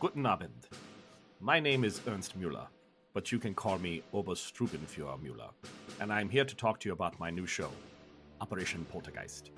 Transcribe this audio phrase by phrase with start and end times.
[0.00, 0.66] Guten Abend.
[1.40, 2.68] My name is Ernst Müller,
[3.12, 5.50] but you can call me Obersturmbannführer Müller,
[6.00, 7.68] and I'm here to talk to you about my new show,
[8.40, 9.50] Operation Poltergeist.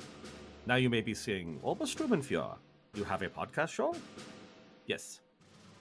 [0.67, 2.57] Now you may be saying, Obersturmbannführer,
[2.95, 3.95] you have a podcast show?
[4.87, 5.21] Yes.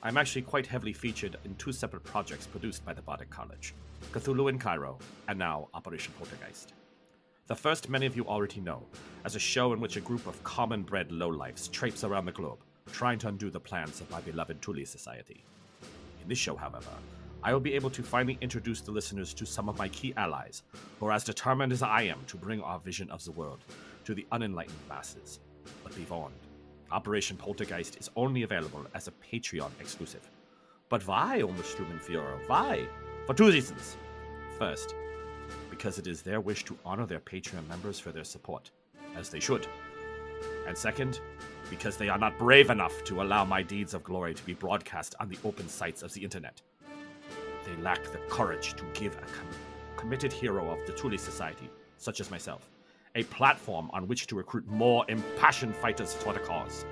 [0.04, 3.74] I'm actually quite heavily featured in two separate projects produced by the Bardic College
[4.12, 6.74] Cthulhu in Cairo, and now Operation Poltergeist.
[7.48, 8.84] The first, many of you already know,
[9.26, 12.60] as a show in which a group of common bred lowlifes traipse around the globe,
[12.92, 15.44] trying to undo the plans of my beloved Thule Society.
[16.22, 16.92] In this show, however,
[17.44, 20.64] I will be able to finally introduce the listeners to some of my key allies,
[21.00, 23.60] who are as determined as I am to bring our vision of the world
[24.06, 25.40] to the unenlightened masses.
[25.84, 26.36] But be warned,
[26.92, 30.30] Operation Poltergeist is only available as a Patreon exclusive.
[30.90, 32.48] But why, Obersturmbannführer?
[32.48, 32.86] Why?
[33.26, 33.96] For two reasons.
[34.60, 34.94] First,
[35.70, 38.70] because it is their wish to honor their Patreon members for their support,
[39.16, 39.68] as they should.
[40.68, 41.22] And second,
[41.72, 45.16] because they are not brave enough to allow my deeds of glory to be broadcast
[45.22, 46.62] on the open sites of the internet.
[47.66, 49.48] They lack the courage to give a com-
[49.96, 52.70] committed hero of the Thule Society, such as myself,
[53.16, 56.86] a platform on which to recruit more impassioned fighters for the cause.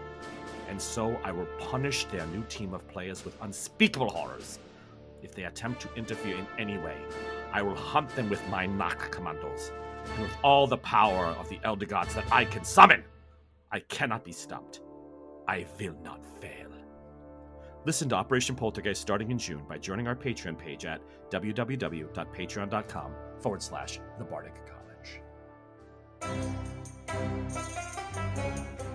[0.69, 4.59] And so I will punish their new team of players with unspeakable horrors
[5.21, 6.95] if they attempt to interfere in any way.
[7.51, 9.73] I will hunt them with my Nak commandos,
[10.13, 13.03] and with all the power of the Elder Gods that I can summon.
[13.71, 14.81] I cannot be stopped.
[15.47, 16.69] I will not fail.
[17.85, 23.63] Listen to Operation Poltergeist starting in June by joining our Patreon page at www.patreon.com forward
[23.63, 25.21] slash the Bardic College.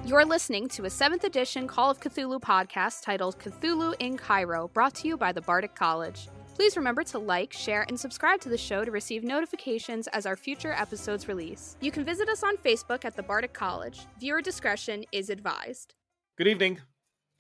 [0.05, 4.95] You're listening to a 7th edition Call of Cthulhu podcast titled Cthulhu in Cairo, brought
[4.97, 6.29] to you by the Bardic College.
[6.55, 10.37] Please remember to like, share, and subscribe to the show to receive notifications as our
[10.37, 11.77] future episodes release.
[11.81, 14.07] You can visit us on Facebook at the Bardic College.
[14.21, 15.95] Viewer discretion is advised.
[16.39, 16.81] Good evening.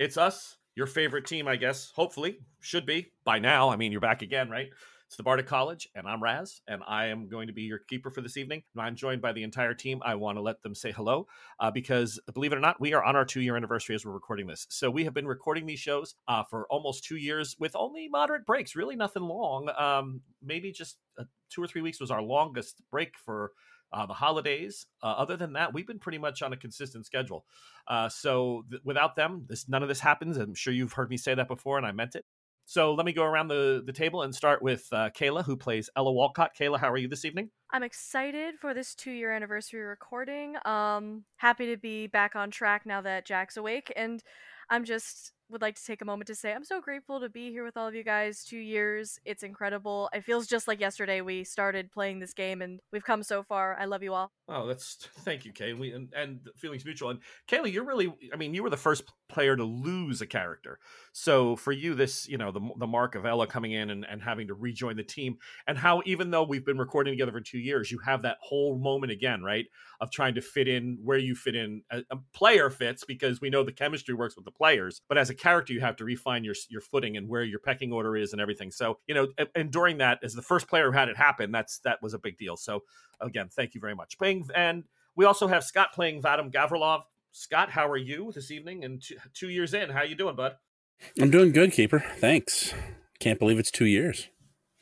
[0.00, 1.92] It's us, your favorite team, I guess.
[1.94, 3.70] Hopefully, should be by now.
[3.70, 4.70] I mean, you're back again, right?
[5.14, 8.10] It's the Bardic College, and I'm Raz, and I am going to be your keeper
[8.10, 8.64] for this evening.
[8.76, 10.00] I'm joined by the entire team.
[10.04, 11.28] I want to let them say hello
[11.60, 14.10] uh, because, believe it or not, we are on our two year anniversary as we're
[14.10, 14.66] recording this.
[14.70, 18.44] So we have been recording these shows uh, for almost two years with only moderate
[18.44, 19.68] breaks, really nothing long.
[19.78, 23.52] Um, maybe just uh, two or three weeks was our longest break for
[23.92, 24.84] uh, the holidays.
[25.00, 27.44] Uh, other than that, we've been pretty much on a consistent schedule.
[27.86, 30.36] Uh, so th- without them, this none of this happens.
[30.38, 32.24] I'm sure you've heard me say that before, and I meant it.
[32.66, 35.90] So let me go around the, the table and start with uh, Kayla, who plays
[35.96, 36.52] Ella Walcott.
[36.58, 37.50] Kayla, how are you this evening?
[37.70, 40.56] I'm excited for this two year anniversary recording.
[40.64, 44.22] Um, happy to be back on track now that Jack's awake, and
[44.70, 47.50] I'm just would like to take a moment to say I'm so grateful to be
[47.50, 48.44] here with all of you guys.
[48.44, 50.08] Two years, it's incredible.
[50.12, 53.76] It feels just like yesterday we started playing this game, and we've come so far.
[53.78, 54.32] I love you all.
[54.48, 57.10] Oh, that's thank you, Kaylee, and, and feelings mutual.
[57.10, 60.78] And Kaylee, you're really, I mean, you were the first player to lose a character.
[61.12, 64.22] So for you, this, you know, the the mark of Ella coming in and, and
[64.22, 67.58] having to rejoin the team, and how even though we've been recording together for two
[67.58, 69.66] years, you have that whole moment again, right,
[70.00, 71.82] of trying to fit in where you fit in.
[71.90, 75.30] A, a player fits because we know the chemistry works with the players, but as
[75.30, 78.32] a character, you have to refine your your footing and where your pecking order is
[78.32, 78.70] and everything.
[78.70, 81.78] So you know, and during that, as the first player who had it happen, that's
[81.80, 82.56] that was a big deal.
[82.56, 82.82] So
[83.20, 84.18] again, thank you very much.
[84.18, 84.84] Playing and
[85.14, 87.02] we also have Scott playing Vadim Gavrilov.
[87.32, 88.84] Scott, how are you this evening?
[88.84, 90.56] And two, two years in, how you doing, bud?
[91.20, 92.04] I'm doing good, keeper.
[92.18, 92.72] Thanks.
[93.20, 94.28] Can't believe it's two years.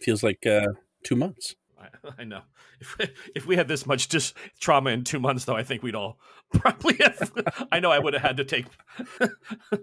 [0.01, 0.67] Feels like uh,
[1.05, 1.55] two months.
[1.83, 1.89] I,
[2.19, 2.43] I know.
[2.81, 5.95] If, if we had this much just trauma in two months, though, I think we'd
[5.95, 6.19] all
[6.53, 7.33] probably have.
[7.73, 8.67] I know I would have had to take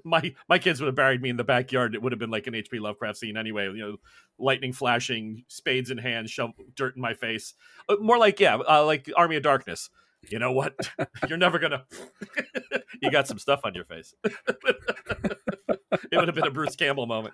[0.04, 1.96] my my kids would have buried me in the backyard.
[1.96, 2.80] It would have been like an H.P.
[2.80, 3.66] Lovecraft scene anyway.
[3.66, 3.96] You know,
[4.38, 7.54] lightning flashing, spades in hand, shove dirt in my face.
[7.88, 9.90] Uh, more like yeah, uh, like Army of Darkness.
[10.30, 10.76] You know what?
[11.30, 11.86] You're never gonna.
[13.02, 14.14] you got some stuff on your face.
[16.12, 17.34] it would have been a Bruce Campbell moment.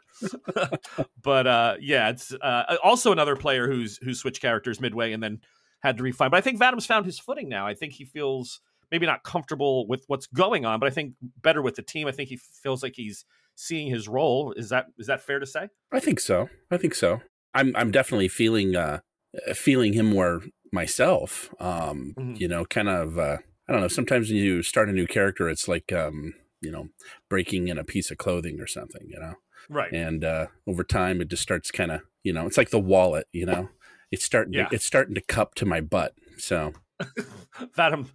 [1.21, 5.39] but uh, yeah, it's uh, also another player who's who switched characters midway and then
[5.81, 6.31] had to refine.
[6.31, 7.67] But I think Vadim's found his footing now.
[7.67, 8.61] I think he feels
[8.91, 12.07] maybe not comfortable with what's going on, but I think better with the team.
[12.07, 14.53] I think he feels like he's seeing his role.
[14.53, 15.69] Is that is that fair to say?
[15.91, 16.49] I think so.
[16.71, 17.21] I think so.
[17.53, 18.99] I'm I'm definitely feeling uh
[19.53, 20.41] feeling him more
[20.71, 21.53] myself.
[21.59, 22.35] Um, mm-hmm.
[22.35, 23.37] you know, kind of uh
[23.67, 26.33] I don't know, sometimes when you start a new character it's like um
[26.65, 26.89] you know
[27.29, 29.35] breaking in a piece of clothing or something you know?
[29.69, 29.91] Right.
[29.93, 33.27] And uh over time it just starts kind of you know it's like the wallet
[33.31, 33.69] you know?
[34.11, 34.67] It's starting yeah.
[34.67, 36.73] to, it's starting to cup to my butt so.
[37.77, 38.07] Vadim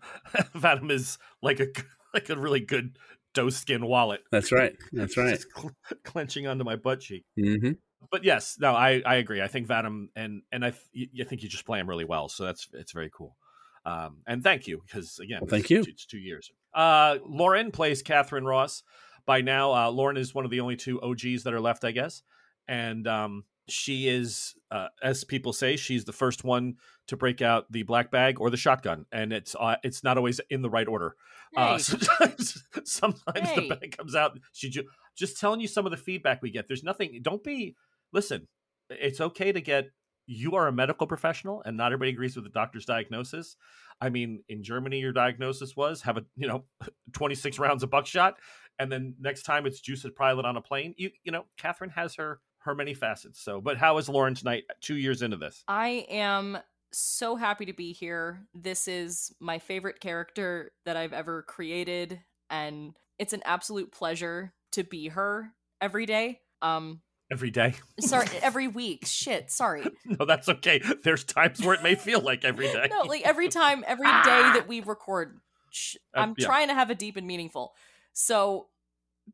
[0.55, 1.67] Vadim is like a
[2.13, 2.99] like a really good
[3.35, 4.23] doe skin wallet.
[4.33, 5.39] That's right that's right.
[5.39, 5.73] cl-
[6.05, 7.25] clenching onto my butt cheek.
[7.39, 7.73] Mm-hmm.
[8.11, 9.41] but yes no i i agree.
[9.43, 12.29] I think Vadim and and i th- i think you just play him really well
[12.29, 13.37] so that's it's very cool.
[13.85, 15.81] Um, and thank you because again, well, thank you.
[15.81, 16.51] It's, it's, two years.
[16.75, 18.83] Uh, Lauren plays Catherine Ross.
[19.27, 21.91] by now, uh, Lauren is one of the only two OGs that are left, I
[21.93, 22.23] guess,
[22.69, 26.75] and um, she is, uh, as people say, she's the first one
[27.09, 30.41] to break out the black bag or the shotgun, and it's uh, it's not always
[30.51, 31.15] in the right order.
[31.57, 33.69] Uh, sometimes, sometimes Hey.
[33.69, 34.39] the bag comes out.
[34.53, 36.67] She ju- just telling you some of the feedback we get.
[36.69, 37.19] There's nothing.
[37.23, 37.75] Don't be.
[38.13, 38.49] Listen,
[38.89, 39.87] it's okay to get.
[40.27, 43.57] You are a medical professional, and not everybody agrees with the doctor's diagnosis.
[44.01, 46.65] I mean, in Germany, your diagnosis was have a you know
[47.13, 48.37] 26 rounds of buckshot,
[48.79, 50.95] and then next time it's juice and pilot on a plane.
[50.97, 53.41] You you know, Catherine has her her many facets.
[53.41, 54.65] So, but how is Lauren tonight?
[54.81, 56.59] Two years into this, I am
[56.93, 58.47] so happy to be here.
[58.55, 64.85] This is my favorite character that I've ever created, and it's an absolute pleasure to
[64.85, 66.41] be her every day.
[66.63, 67.01] Um,
[67.31, 67.75] every day.
[68.01, 69.05] sorry, every week.
[69.07, 69.85] Shit, sorry.
[70.05, 70.83] No, that's okay.
[71.05, 72.89] There's times where it may feel like every day.
[72.91, 75.39] No, like every time, every day that we record,
[75.71, 76.47] sh- Uh, I'm yeah.
[76.47, 77.73] trying to have a deep and meaningful.
[78.13, 78.67] So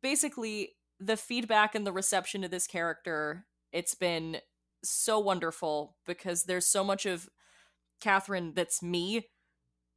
[0.02, 4.38] basically, the feedback and the reception to this character, it's been
[4.84, 7.28] so wonderful because there's so much of
[8.00, 9.28] Catherine that's me,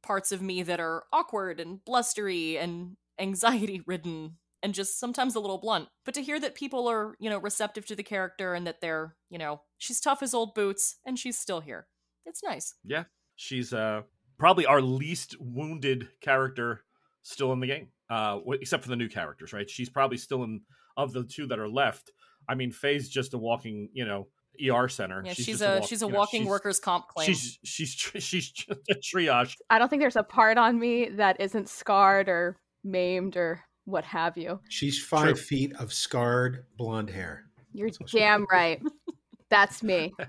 [0.02, 5.40] parts of me that are awkward and blustery and anxiety ridden and just sometimes a
[5.40, 5.88] little blunt.
[6.04, 9.16] But to hear that people are, you know, receptive to the character and that they're,
[9.30, 11.86] you know, she's tough as old boots and she's still here.
[12.26, 12.74] It's nice.
[12.84, 13.04] Yeah,
[13.36, 14.02] she's uh
[14.38, 16.82] probably our least wounded character
[17.22, 19.68] still in the game, uh, except for the new characters, right?
[19.68, 20.60] She's probably still in
[20.96, 22.10] of the two that are left.
[22.48, 24.28] I mean, Faye's just a walking, you know,
[24.62, 25.22] ER center.
[25.24, 27.26] Yeah, she's, just a walk- she's a you know, walking she's- workers comp claim.
[27.26, 29.56] She's she's she's just a triage.
[29.70, 34.04] I don't think there's a part on me that isn't scarred or maimed or what
[34.04, 34.60] have you.
[34.68, 35.44] She's five True.
[35.44, 37.44] feet of scarred blonde hair.
[37.72, 38.80] You're That's damn right.
[39.50, 40.14] That's me.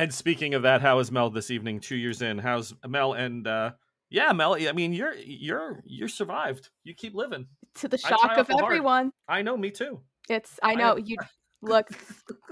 [0.00, 1.80] And speaking of that, how is Mel this evening?
[1.80, 3.14] Two years in, how's Mel?
[3.14, 3.72] And uh
[4.10, 4.54] yeah, Mel.
[4.54, 6.70] I mean, you're you're you're survived.
[6.84, 7.48] You keep living.
[7.76, 8.72] To the shock of awful hard.
[8.72, 9.10] everyone.
[9.28, 10.00] I know, me too.
[10.30, 11.16] It's I know you
[11.62, 11.88] look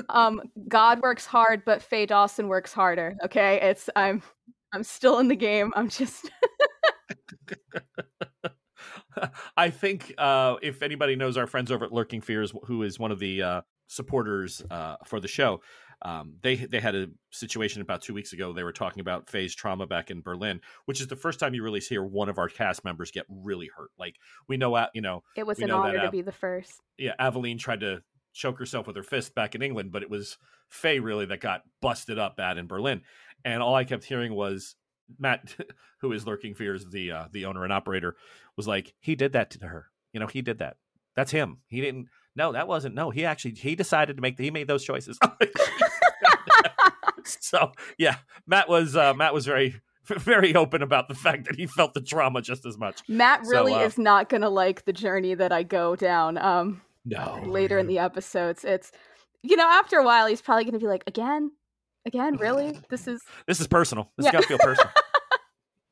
[0.09, 3.15] um God works hard, but Faye Dawson works harder.
[3.25, 3.61] Okay.
[3.63, 4.23] It's I'm
[4.75, 5.73] I'm still in the game.
[5.77, 6.29] I'm just
[9.57, 13.13] I think uh, if anybody knows our friends over at Lurking Fears, who is one
[13.13, 15.61] of the uh, supporters uh, for the show,
[16.03, 18.53] um, they they had a situation about two weeks ago.
[18.53, 21.63] They were talking about Faye's trauma back in Berlin, which is the first time you
[21.63, 23.91] really hear one of our cast members get really hurt.
[23.99, 24.17] Like
[24.47, 26.83] we know, uh, you know, it was an know that honor to be the first.
[26.99, 28.03] yeah, Aveline tried to
[28.35, 30.37] choke herself with her fist back in England, but it was
[30.69, 33.01] Faye really that got busted up bad in Berlin.
[33.45, 34.77] And all I kept hearing was
[35.19, 35.55] Matt,
[36.01, 38.17] who is Lurking Fears, the uh, the owner and operator,
[38.57, 39.87] was like, he did that to her.
[40.13, 40.77] You know, he did that.
[41.15, 41.59] That's him.
[41.69, 42.09] He didn't.
[42.35, 42.95] No, that wasn't.
[42.95, 44.39] No, he actually he decided to make.
[44.39, 45.19] He made those choices.
[47.25, 48.17] so yeah,
[48.47, 52.01] Matt was uh, Matt was very very open about the fact that he felt the
[52.01, 53.03] trauma just as much.
[53.09, 56.83] Matt So, really uh, is not gonna like the journey that I go down um
[57.05, 58.65] No, later in the episodes.
[58.65, 58.93] It's
[59.43, 61.53] you know, after a while he's probably gonna be like, Again?
[62.07, 62.79] Again, really?
[62.89, 64.11] This is this is personal.
[64.17, 64.33] This Yeah.
[64.33, 64.91] got to feel personal.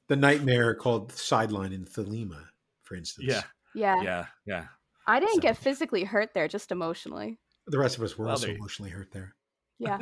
[0.06, 2.44] The nightmare called Sideline in Thelema,
[2.82, 3.26] for instance.
[3.26, 3.40] yeah,
[3.74, 4.02] yeah.
[4.02, 4.64] yeah, yeah.
[5.06, 7.38] I didn't So- get physically hurt there, just emotionally.
[7.68, 9.34] The rest of us were Well, also there emotionally hurt there.
[9.78, 9.98] Yeah.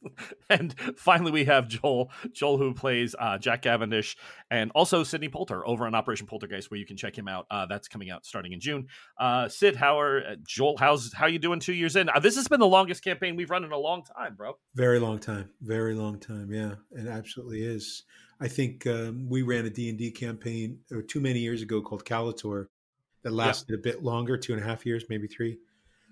[0.50, 4.16] and finally, we have Joel, Joel who plays uh, Jack Cavendish,
[4.50, 7.46] and also Sidney Poulter over on Operation Poltergeist, where you can check him out.
[7.50, 8.86] Uh, that's coming out starting in June.
[9.18, 10.76] Uh, Sid, how are uh, Joel?
[10.78, 11.60] How's how you doing?
[11.60, 14.02] Two years in, uh, this has been the longest campaign we've run in a long
[14.04, 14.54] time, bro.
[14.74, 15.50] Very long time.
[15.62, 16.52] Very long time.
[16.52, 18.04] Yeah, it absolutely is.
[18.40, 22.68] I think um, we ran a D&D campaign uh, too many years ago called Calator
[23.22, 25.58] that lasted a bit longer, two and a half years, maybe three.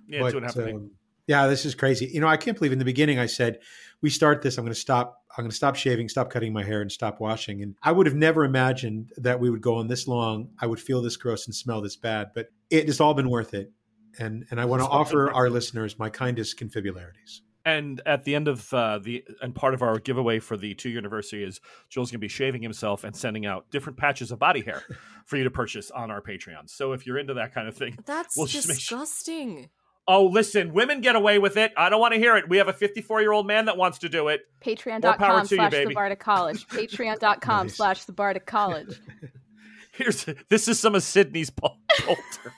[0.08, 0.56] Yeah, two and a half.
[0.56, 0.76] I think.
[0.76, 0.90] um,
[1.26, 2.10] yeah, this is crazy.
[2.12, 3.58] You know, I can't believe in the beginning I said,
[4.00, 4.58] "We start this.
[4.58, 5.18] I'm going to stop.
[5.36, 8.06] I'm going to stop shaving, stop cutting my hair, and stop washing." And I would
[8.06, 10.50] have never imagined that we would go on this long.
[10.60, 13.54] I would feel this gross and smell this bad, but it has all been worth
[13.54, 13.70] it.
[14.18, 17.40] And and I want to It's all been offer our listeners my kindest confibularities.
[17.64, 20.88] And at the end of uh, the and part of our giveaway for the two
[20.90, 24.40] year anniversary is Joel's going to be shaving himself and sending out different patches of
[24.40, 24.82] body hair
[25.26, 26.68] for you to purchase on our Patreon.
[26.68, 29.70] So if you're into that kind of thing, That's We'll just make sure- disgusting.
[30.08, 31.72] Oh listen, women get away with it.
[31.76, 32.48] I don't want to hear it.
[32.48, 34.40] We have a 54 year old man that wants to do it.
[34.66, 35.94] More power Patreon.com to you, slash the baby.
[35.94, 36.68] Bardic College.
[36.68, 37.76] Patreon.com Nice.
[37.76, 39.00] slash the Bardic College.
[39.92, 42.52] Here's this is some of Sydney's Pol- Poulter.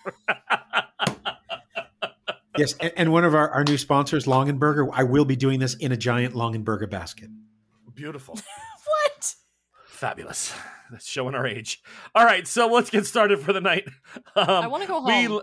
[2.56, 4.88] Yes, and, and one of our, our new sponsors, Longaberger.
[4.92, 7.28] I will be doing this in a giant Longaberger basket.
[7.94, 8.34] Beautiful.
[8.34, 9.34] What?
[9.86, 10.54] Fabulous.
[10.90, 11.82] That's showing our age.
[12.14, 13.88] All right, so let's get started for the night.
[14.36, 15.40] Um, I want to go we home.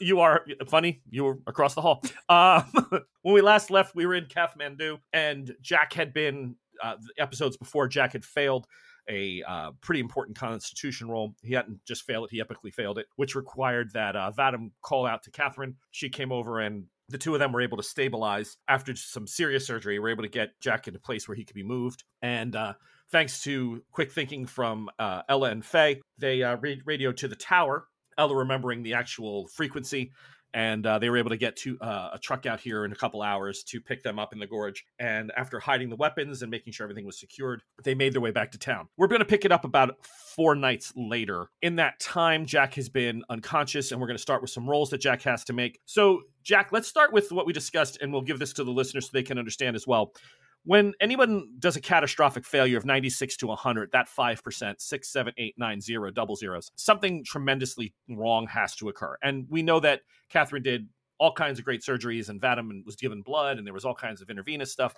[0.00, 2.64] You are funny you were across the hall um
[3.22, 7.56] when we last left we were in kathmandu and jack had been uh the episodes
[7.56, 8.66] before jack had failed
[9.08, 11.34] a uh, pretty important Constitution roll.
[11.42, 15.06] He hadn't just failed it; he epically failed it, which required that uh, Vadim call
[15.06, 15.76] out to Catherine.
[15.90, 19.66] She came over and the two of them were able to stabilize after some serious
[19.66, 19.98] surgery.
[19.98, 22.74] Were able to get Jack into a place where he could be moved, and uh,
[23.10, 27.86] thanks to quick thinking from uh, Ella and Faye, they uh, radioed to the tower.
[28.18, 30.12] Ella remembering the actual frequency
[30.56, 32.94] and uh, they were able to get to uh, a truck out here in a
[32.94, 34.86] couple hours to pick them up in the gorge.
[34.98, 38.30] And after hiding the weapons and making sure everything was secured, they made their way
[38.30, 38.88] back to town.
[38.96, 41.48] We're going to pick it up about four nights later.
[41.60, 44.88] In that time, Jack has been unconscious, and we're going to start with some rolls
[44.90, 45.78] that Jack has to make.
[45.84, 49.06] So, Jack, let's start with what we discussed, and we'll give this to the listeners
[49.06, 50.14] so they can understand as well
[50.66, 55.54] when anyone does a catastrophic failure of 96 to 100 that 5% 6 7 8
[55.56, 59.16] 9 0 double zeros something tremendously wrong has to occur.
[59.22, 63.22] And we know that catherine did all kinds of great surgeries and vadim was given
[63.22, 64.94] blood and there was all kinds of intravenous stuff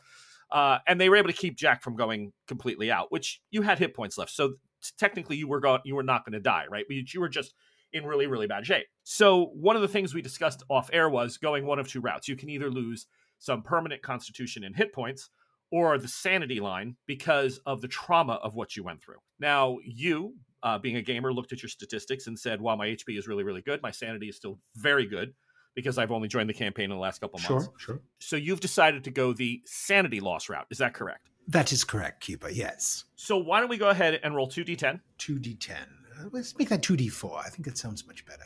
[0.50, 3.78] uh, and they were able to keep jack from going completely out which you had
[3.78, 4.32] hit points left.
[4.32, 4.54] So
[4.96, 6.86] technically you were going you were not going to die right?
[6.88, 7.54] But you were just
[7.92, 8.86] in really really bad shape.
[9.04, 12.26] So one of the things we discussed off air was going one of two routes.
[12.26, 13.06] You can either lose
[13.38, 15.28] some permanent constitution and hit points
[15.70, 19.18] or the sanity line because of the trauma of what you went through.
[19.38, 23.16] Now, you, uh, being a gamer, looked at your statistics and said, "Wow, my HP
[23.18, 23.82] is really, really good.
[23.82, 25.34] My sanity is still very good."
[25.74, 27.66] Because I've only joined the campaign in the last couple months.
[27.66, 28.00] Sure, sure.
[28.18, 30.66] So you've decided to go the sanity loss route.
[30.70, 31.28] Is that correct?
[31.46, 32.52] That is correct, Cuba.
[32.52, 33.04] Yes.
[33.14, 35.00] So why don't we go ahead and roll two d10?
[35.18, 35.70] Two d10.
[35.70, 37.44] Uh, let's make that two d4.
[37.46, 38.44] I think that sounds much better.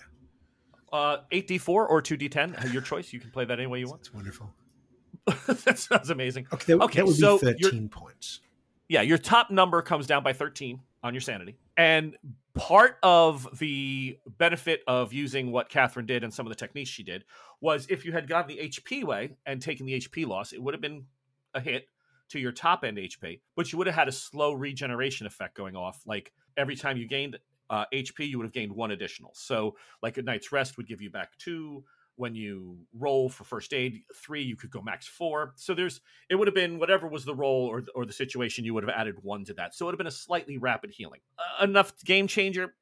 [0.93, 3.15] Uh, eight d4 or two d10, your choice.
[3.15, 4.03] You can play that any way you want.
[4.03, 4.53] That's wonderful.
[5.65, 6.47] that sounds amazing.
[6.53, 8.41] Okay, that, okay, that would so be 13 points.
[8.89, 11.57] Yeah, your top number comes down by 13 on your sanity.
[11.77, 12.17] And
[12.55, 17.03] part of the benefit of using what Catherine did and some of the techniques she
[17.03, 17.25] did
[17.61, 20.75] was if you had gone the HP way and taken the HP loss, it would
[20.75, 21.07] have been
[21.55, 21.87] a hit
[22.31, 25.77] to your top end HP, but you would have had a slow regeneration effect going
[25.77, 26.03] off.
[26.07, 27.39] Like every time you gained
[27.71, 29.33] uh, HP, you would have gained one additional.
[29.35, 31.85] So, like a night's rest would give you back two,
[32.17, 35.53] when you roll for first aid three you could go max four.
[35.57, 38.75] So there's it would have been whatever was the roll or, or the situation you
[38.75, 39.75] would have added one to that.
[39.75, 41.21] So it would have been a slightly rapid healing.
[41.39, 42.75] Uh, enough game changer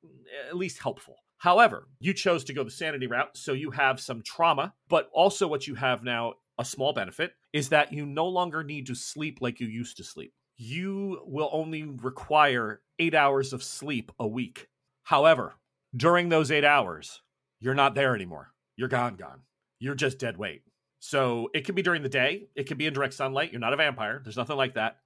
[0.49, 1.17] at least helpful.
[1.39, 5.47] However you chose to go the sanity route so you have some trauma but also
[5.47, 9.39] what you have now a small benefit is that you no longer need to sleep
[9.41, 10.35] like you used to sleep.
[10.57, 14.69] You will only require eight hours of sleep a week.
[15.05, 15.55] However
[15.97, 17.23] during those eight hours
[17.59, 19.43] you're not there anymore you're gone, gone.
[19.79, 20.63] You're just dead weight.
[21.01, 23.53] So it can be during the day, it can be in direct sunlight.
[23.53, 24.23] You're not a vampire.
[24.25, 24.97] There's nothing like that.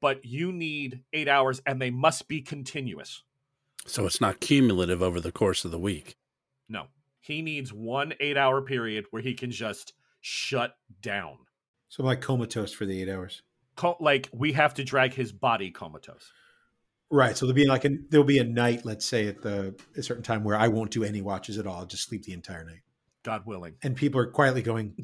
[0.00, 3.22] But you need eight hours and they must be continuous.
[3.84, 6.16] So it's not cumulative over the course of the week.
[6.70, 6.86] No.
[7.20, 9.92] He needs one eight hour period where he can just
[10.22, 11.36] shut down.
[11.90, 13.42] So like comatose for the eight hours.
[13.76, 16.32] Co- like we have to drag his body comatose.
[17.10, 17.36] Right.
[17.36, 20.22] So there'll be like a there'll be a night, let's say at the a certain
[20.22, 21.80] time where I won't do any watches at all.
[21.80, 22.80] I'll just sleep the entire night.
[23.28, 23.74] God willing.
[23.82, 24.94] And people are quietly going,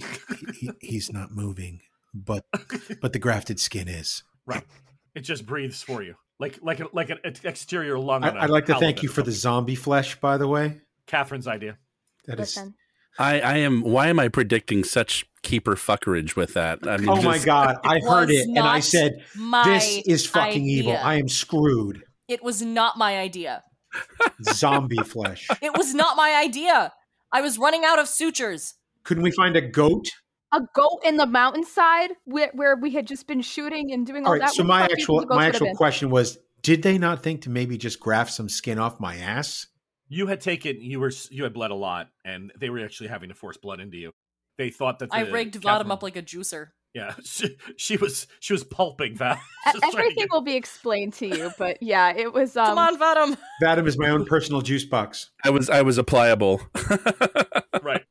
[0.58, 1.82] he, he's not moving,
[2.14, 2.46] but
[3.02, 4.22] but the grafted skin is.
[4.46, 4.64] Right.
[5.14, 8.24] It just breathes for you, like like a, like an exterior lung.
[8.24, 10.80] I, would like to thank you for the zombie flesh, by the way.
[11.06, 11.76] Catherine's idea.
[12.26, 12.68] That Listen.
[12.68, 12.74] is.
[13.18, 13.82] I, I am.
[13.82, 16.88] Why am I predicting such keeper fuckerage with that?
[16.88, 17.76] I mean, oh just, my god!
[17.84, 19.22] I heard it and I said,
[19.66, 20.78] "This is fucking idea.
[20.78, 20.96] evil.
[20.96, 23.62] I am screwed." It was not my idea.
[24.42, 25.46] Zombie flesh.
[25.60, 26.90] It was not my idea.
[27.34, 28.74] I was running out of sutures.
[29.02, 30.08] Couldn't we find a goat?
[30.52, 34.28] A goat in the mountainside where, where we had just been shooting and doing all,
[34.28, 34.54] all right, that.
[34.54, 38.32] So my actual my actual question was: Did they not think to maybe just graft
[38.32, 39.66] some skin off my ass?
[40.08, 43.30] You had taken you were you had bled a lot, and they were actually having
[43.30, 44.12] to force blood into you.
[44.56, 46.68] They thought that the, I rigged Catherine, up like a juicer.
[46.94, 49.38] Yeah, she, she was she was pulping that.
[49.82, 50.30] Everything get...
[50.30, 52.56] will be explained to you, but yeah, it was.
[52.64, 52.66] Um...
[52.66, 53.36] Come on, Vadim.
[53.62, 55.30] Vadim is my own personal juice box.
[55.44, 56.62] I was I was a pliable.
[57.82, 58.04] right,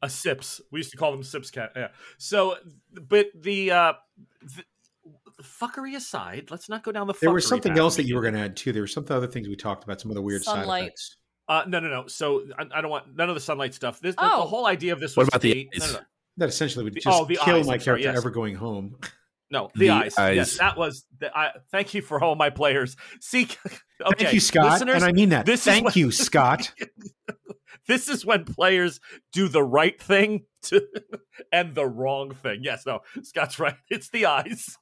[0.00, 0.60] a sips.
[0.70, 1.72] We used to call them sips cat.
[1.74, 1.88] Yeah.
[2.18, 2.56] So,
[2.92, 3.72] but the.
[3.72, 3.92] uh
[4.42, 4.64] the,
[5.42, 7.14] fuckery aside, let's not go down the.
[7.20, 8.72] There was something else that you were going to add too.
[8.72, 10.00] There were some other things we talked about.
[10.00, 10.66] Some of the weird sunlight.
[10.66, 11.16] side effects.
[11.48, 12.06] Uh, no, no, no.
[12.06, 14.00] So I, I, don't want none of the sunlight stuff.
[14.00, 14.22] This, oh.
[14.22, 14.46] the, the, oh.
[14.46, 15.16] whole idea of this.
[15.16, 15.68] What about the?
[15.76, 15.98] no, no, no.
[16.36, 18.16] That essentially would just oh, kill eyes, my character sorry, yes.
[18.16, 18.96] ever going home.
[19.50, 20.18] No, the, the eyes.
[20.18, 20.36] eyes.
[20.36, 21.04] Yes, that was.
[21.18, 22.96] The, I, thank you for all my players.
[23.20, 23.42] See,
[24.04, 25.46] okay, thank you, Scott, Listeners, and I mean that.
[25.46, 26.72] This thank when, you, Scott.
[27.86, 29.00] this is when players
[29.32, 30.86] do the right thing to,
[31.52, 32.60] and the wrong thing.
[32.62, 33.76] Yes, no, Scott's right.
[33.88, 34.76] It's the eyes.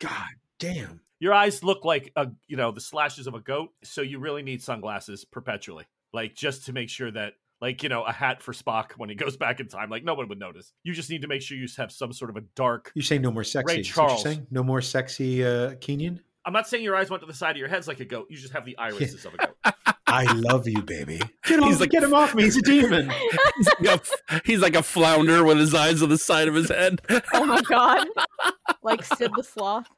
[0.00, 1.00] God damn.
[1.18, 4.42] Your eyes look like a, you know, the slashes of a goat, so you really
[4.42, 8.52] need sunglasses perpetually, like just to make sure that like you know a hat for
[8.52, 9.90] Spock when he goes back in time.
[9.90, 10.72] Like no one would notice.
[10.84, 12.92] You just need to make sure you have some sort of a dark.
[12.94, 13.76] You say no more sexy.
[13.76, 14.22] Ray Charles.
[14.22, 16.20] saying no more sexy uh, Kenyan.
[16.44, 18.28] I'm not saying your eyes went to the side of your heads like a goat.
[18.30, 19.56] You just have the irises of a goat.
[20.06, 21.20] I love you, baby.
[21.44, 22.44] Get, off, He's like- get him off me.
[22.44, 23.10] He's a demon.
[23.56, 26.68] He's like, a, he's like a flounder with his eyes on the side of his
[26.68, 27.00] head.
[27.34, 28.06] Oh my god.
[28.84, 29.88] like Sid the Sloth.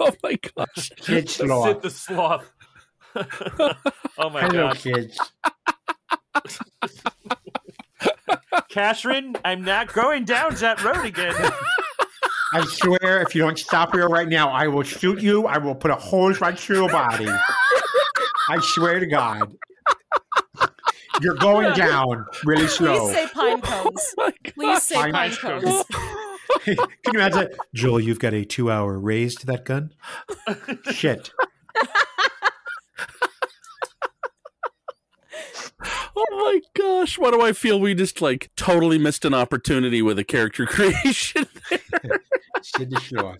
[0.00, 0.90] Oh my gosh.
[0.96, 1.48] Kid Sid
[1.82, 2.50] the sloth.
[3.14, 5.18] oh my Hello, god, kids.
[8.68, 11.34] Catherine, I'm not going down that road again.
[12.54, 15.46] I swear, if you don't stop here right now, I will shoot you.
[15.46, 17.28] I will put a hose right through your body.
[18.48, 19.54] I swear to God.
[21.20, 23.06] You're going down really slow.
[23.06, 24.14] Please say pine oh cones.
[24.18, 25.64] Oh Please say Pine pine cones.
[25.64, 25.84] cones.
[26.64, 27.48] Can you imagine?
[27.74, 29.94] Joel, you've got a two hour raise to that gun?
[30.90, 31.30] Shit.
[36.14, 36.60] Oh my
[37.02, 37.18] gosh.
[37.18, 41.46] Why do I feel we just like totally missed an opportunity with a character creation?
[42.62, 43.38] Shit the sloth.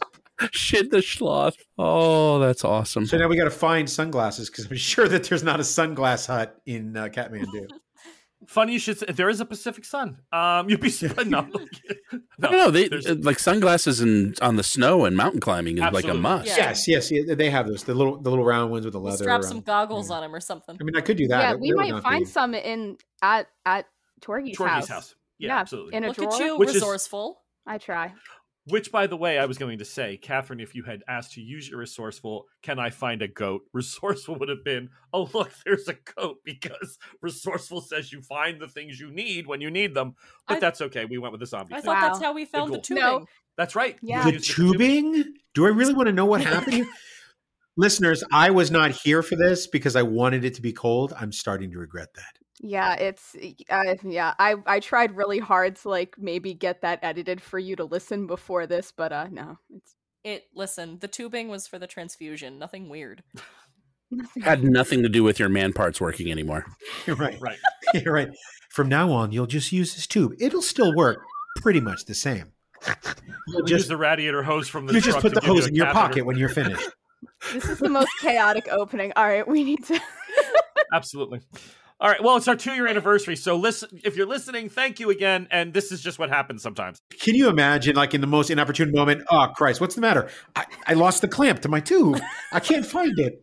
[0.51, 1.57] Shit the sloth.
[1.79, 3.07] Oh, that's awesome.
[3.07, 6.27] So now we got to find sunglasses because I'm sure that there's not a sunglass
[6.27, 7.69] hut in uh, Kathmandu.
[8.53, 10.19] Funny you should say there is a Pacific Sun.
[10.33, 11.31] Um, you'd be surprised.
[11.31, 11.41] No,
[12.39, 12.73] no, don't.
[12.73, 16.15] They there's- uh, like sunglasses and on the snow and mountain climbing is like a
[16.15, 16.47] must.
[16.49, 16.57] Yeah.
[16.69, 17.85] Yes, yes, yeah, they have those.
[17.85, 19.25] The little, the little round ones with the We'll leather.
[19.25, 19.49] strap around.
[19.49, 20.17] some goggles yeah.
[20.17, 20.77] on him or something.
[20.81, 21.41] I mean, I could do that.
[21.41, 23.87] yeah, we might find be- some in at at
[24.21, 24.89] Torgy's Torgy's house.
[24.89, 25.15] house.
[25.39, 25.95] Yeah, Yeah, absolutely.
[25.97, 26.35] in a Look drawer.
[26.35, 27.41] at you, Which is- resourceful.
[27.67, 28.13] I try.
[28.67, 31.41] Which, by the way, I was going to say, Catherine, if you had asked to
[31.41, 33.63] use your resourceful, can I find a goat?
[33.73, 38.69] Resourceful would have been, oh, look, there's a goat, because resourceful says you find the
[38.69, 40.15] things you need when you need them.
[40.47, 41.07] But I- that's okay.
[41.07, 41.87] We went with the zombie I thing.
[41.87, 43.03] thought that's how we found the Good tubing.
[43.03, 43.27] No.
[43.57, 43.97] That's right.
[44.01, 44.23] Yeah.
[44.25, 45.13] The used it for tubing.
[45.15, 45.35] tubing?
[45.55, 46.87] Do I really want to know what happened?
[47.77, 51.13] Listeners, I was not here for this because I wanted it to be cold.
[51.19, 52.39] I'm starting to regret that.
[52.63, 53.35] Yeah, it's
[53.69, 54.35] uh, yeah.
[54.39, 58.27] I I tried really hard to like maybe get that edited for you to listen
[58.29, 62.89] before this, but uh no, it's It listen, the tubing was for the transfusion, nothing
[62.89, 63.25] weird.
[64.13, 64.43] nothing.
[64.45, 66.65] Had nothing to do with your man parts working anymore.
[67.07, 67.39] You're right.
[67.41, 67.59] Right.
[67.95, 68.31] You're right.
[68.71, 70.35] From now on, you'll just use this tube.
[70.39, 71.19] It'll still work
[71.57, 72.53] pretty much the same.
[73.49, 75.75] You'll We use just, the radiator hose from the you just put the hose in
[75.75, 76.01] your catheter.
[76.09, 76.89] pocket when you're finished.
[77.53, 79.13] This is the most chaotic opening.
[79.17, 80.01] All right, we need to.
[80.93, 81.41] Absolutely.
[82.03, 82.21] All right.
[82.23, 83.37] Well, it's our two year anniversary.
[83.37, 85.47] So listen, if you're listening, thank you again.
[85.53, 87.01] And this is just what happens sometimes.
[87.21, 89.23] Can you imagine, like in the most inopportune moment?
[89.31, 90.29] Oh Christ, what's the matter?
[90.57, 92.21] I, I lost the clamp to my tube.
[92.53, 93.41] I can't find it.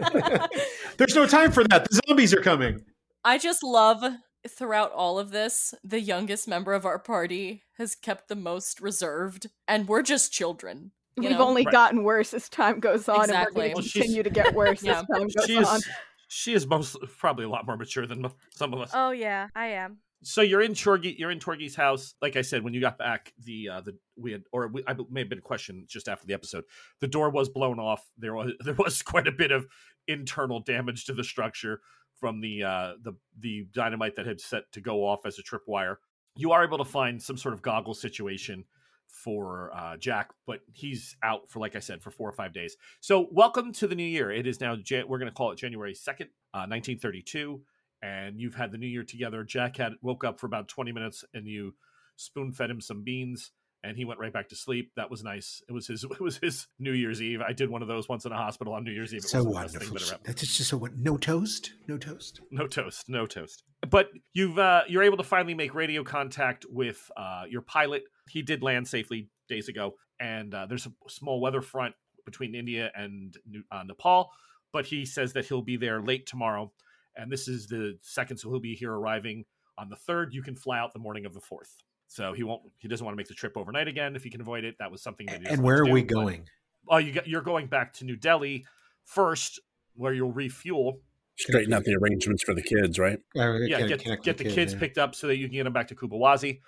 [0.96, 1.88] There's no time for that.
[1.90, 2.80] The zombies are coming.
[3.24, 4.02] I just love
[4.48, 9.48] throughout all of this, the youngest member of our party has kept the most reserved,
[9.66, 10.92] and we're just children.
[11.16, 11.46] you We've know?
[11.48, 11.72] only Right.
[11.72, 13.42] gotten worse as time goes on, Exactly.
[13.42, 15.00] and we're going to she's- continue to get worse Yeah.
[15.00, 15.80] as time goes She on.
[16.28, 18.90] She is most probably a lot more mature than some of us.
[18.94, 19.98] Oh yeah, I am.
[20.22, 22.14] so you're in Torgi, you're in Torgi's house.
[22.22, 24.94] Like I said, when you got back, the uh, the we had, or we, I
[25.10, 26.64] may have been a question just after the episode.
[27.00, 28.04] The door was blown off.
[28.16, 29.66] There was there was quite a bit of
[30.06, 31.80] internal damage to the structure
[32.20, 35.96] from the uh, the the dynamite that had set to go off as a tripwire.
[36.36, 38.64] You are able to find some sort of goggle situation
[39.08, 42.76] for uh, Jack, but he's out for, like I said, for four or five days.
[43.00, 44.30] So, welcome to the new year.
[44.30, 47.62] It is now, we're going to call it January 2nd, uh, 1932
[48.02, 49.44] and you've had the new year together.
[49.44, 51.74] Jack had woke up for about 20 minutes and you
[52.16, 53.52] spoon fed him some beans
[53.84, 54.90] and he went right back to sleep.
[54.96, 55.62] That was nice.
[55.68, 57.40] It was his it was his New Year's Eve.
[57.40, 59.18] I did one of those once in a hospital on New Year's Eve.
[59.24, 59.94] It So wasn't the best thing wonderful.
[59.98, 60.36] that ever happened.
[60.36, 60.96] That's just so what?
[60.96, 61.72] No toast.
[61.86, 62.40] No toast.
[62.50, 63.62] No toast, no toast.
[63.88, 68.02] But you've uh, you're able to finally make radio contact with uh, your pilot.
[68.28, 72.90] He did land safely days ago, and uh, there's a small weather front between India
[72.94, 74.30] and New- uh, Nepal.
[74.72, 76.72] But he says that he'll be there late tomorrow,
[77.16, 79.44] and this is the second, so he'll be here arriving
[79.78, 80.34] on the third.
[80.34, 81.74] You can fly out the morning of the fourth.
[82.08, 82.62] So he won't.
[82.78, 84.76] He doesn't want to make the trip overnight again if he can avoid it.
[84.78, 85.26] That was something.
[85.26, 86.48] That he And where to are we do, but- going?
[86.90, 88.64] Oh, you got, you're going back to New Delhi
[89.04, 89.60] first,
[89.94, 91.00] where you'll refuel
[91.36, 93.20] Straighten out the arrangements for the kids, right?
[93.34, 95.94] yeah, get, get the kids picked up so that you can get them back to
[95.94, 96.60] Kubawazi,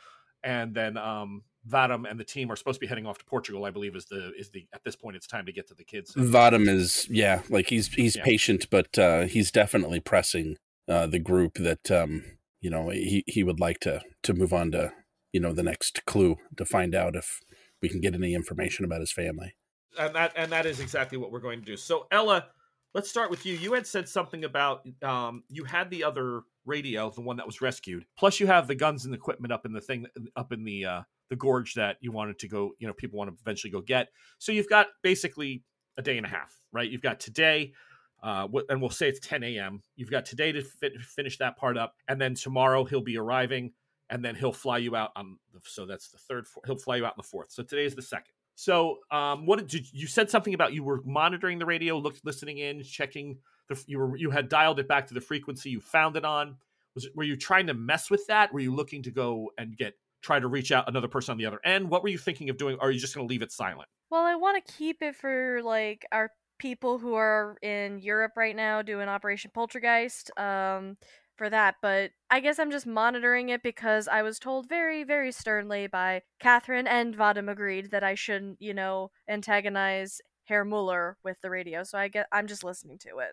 [0.44, 3.64] and then um, Vadim and the team are supposed to be heading off to Portugal.
[3.64, 5.85] I believe is the is the at this point it's time to get to the
[5.85, 6.14] kids.
[6.14, 8.22] Vadim is yeah, like he's he's Yeah.
[8.24, 12.22] patient, but uh, he's definitely pressing uh, the group that um,
[12.61, 14.92] you know he he would like to to move on to
[15.33, 17.40] you know the next clue to find out if
[17.83, 19.55] we can get any information about his family.
[19.99, 21.77] and that and that is exactly what we're going to do.
[21.77, 22.47] So Ella,
[22.95, 23.55] let's start with you.
[23.55, 27.61] You had said something about um, you had the other radio, the one that was
[27.61, 28.05] rescued.
[28.19, 31.03] Plus, you have the guns and equipment up in the thing up in the uh,
[31.29, 32.73] the gorge that you wanted to go.
[32.79, 34.09] You know, people want to eventually go get.
[34.38, 35.62] So you've got basically
[35.97, 36.90] a day and a half, right?
[36.90, 37.73] You've got today.
[38.23, 39.83] Uh, and we'll say it's 10 a.m.
[39.97, 43.73] You've got today to fi- finish that part up, and then tomorrow he'll be arriving,
[44.11, 45.38] and then he'll fly you out on.
[45.53, 46.46] The, so that's the third.
[46.66, 47.51] He'll fly you out on the fourth.
[47.51, 48.33] So today is the second.
[48.57, 52.25] So, um, what did you, you said something about you were monitoring the radio, looked,
[52.27, 55.81] listening in, checking the you were you had dialed it back to the frequency you
[55.81, 56.57] found it on.
[56.94, 58.53] Was were you trying to mess with that?
[58.53, 61.46] Were you looking to go and get try to reach out another person on the
[61.46, 61.88] other end?
[61.88, 62.77] What were you thinking of doing?
[62.81, 63.88] Or are you just going to leave it silent?
[64.11, 68.55] Well, I want to keep it for like our people who are in Europe right
[68.55, 70.31] now doing Operation Poltergeist.
[70.38, 70.96] Um,
[71.40, 75.33] for that, but I guess I'm just monitoring it because I was told very, very
[75.33, 81.40] sternly by Catherine and Vadim agreed that I shouldn't, you know, antagonize Herr Muller with
[81.40, 81.83] the radio.
[81.83, 83.33] So I get I'm just listening to it.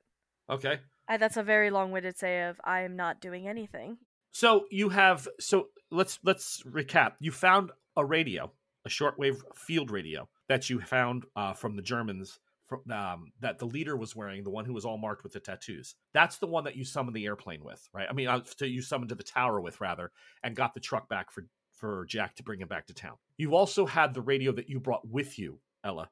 [0.50, 0.80] Okay.
[1.10, 3.98] I, that's a very long-winded say of I am not doing anything.
[4.32, 7.16] So you have so let's let's recap.
[7.20, 8.54] You found a radio,
[8.86, 13.66] a shortwave field radio that you found uh, from the Germans from, um, that the
[13.66, 15.96] leader was wearing, the one who was all marked with the tattoos.
[16.14, 18.08] That's the one that you summoned the airplane with, right?
[18.10, 20.12] I mean, uh, to you summoned to the tower with rather,
[20.44, 23.16] and got the truck back for for Jack to bring him back to town.
[23.38, 26.10] You also had the radio that you brought with you, Ella,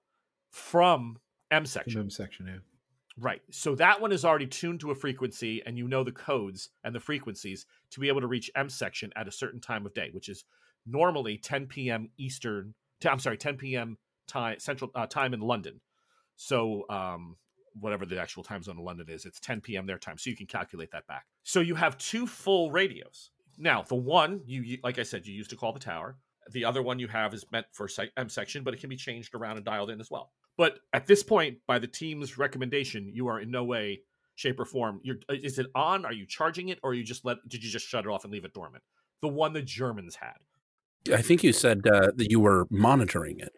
[0.51, 1.17] from
[1.51, 2.01] M section.
[2.01, 2.59] M section, yeah.
[3.17, 3.41] Right.
[3.49, 6.93] So that one is already tuned to a frequency, and you know the codes and
[6.93, 10.09] the frequencies to be able to reach M section at a certain time of day,
[10.11, 10.43] which is
[10.85, 12.09] normally 10 p.m.
[12.17, 12.73] Eastern.
[12.99, 13.97] T- I'm sorry, 10 p.m.
[14.27, 15.79] time Central uh, time in London.
[16.35, 17.37] So um,
[17.79, 19.85] whatever the actual time zone in London is, it's 10 p.m.
[19.85, 21.25] their time, so you can calculate that back.
[21.43, 23.31] So you have two full radios.
[23.57, 26.17] Now, the one you like I said, you used to call the tower.
[26.51, 29.33] The other one you have is meant for M section, but it can be changed
[29.33, 30.31] around and dialed in as well.
[30.57, 34.01] But at this point, by the team's recommendation, you are in no way,
[34.35, 35.01] shape, or form.
[35.03, 36.05] You're, uh, is it on?
[36.05, 37.37] Are you charging it, or you just let?
[37.47, 38.83] Did you just shut it off and leave it dormant?
[39.21, 40.35] The one the Germans had.
[41.13, 43.53] I think you said uh, that you were monitoring it.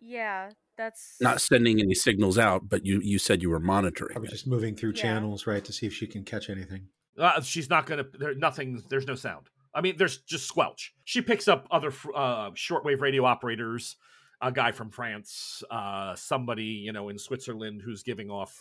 [0.00, 4.12] Yeah, that's not sending any signals out, but you you said you were monitoring.
[4.12, 4.32] Probably it.
[4.32, 5.02] just moving through Yeah.
[5.02, 6.88] channels, right, to see if she can catch anything.
[7.18, 8.04] Uh, she's not gonna.
[8.18, 8.82] There, nothing.
[8.88, 9.46] There's no sound.
[9.74, 10.94] I mean, there's just squelch.
[11.04, 13.96] She picks up other uh, shortwave radio operators.
[14.42, 18.56] A guy from France, uh, somebody you know in Switzerland who's giving off,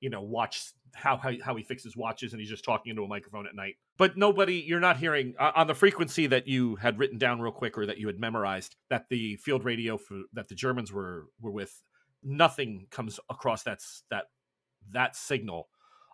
[0.00, 3.08] you know, watch how how, how he fixes watches, and he's just talking into a
[3.08, 3.76] microphone at night.
[3.98, 7.52] But nobody, you're not hearing uh, on the frequency that you had written down real
[7.52, 11.26] quick or that you had memorized that the field radio for that the Germans were
[11.40, 11.82] were with.
[12.22, 13.80] Nothing comes across that
[14.10, 14.24] that
[14.92, 15.68] that signal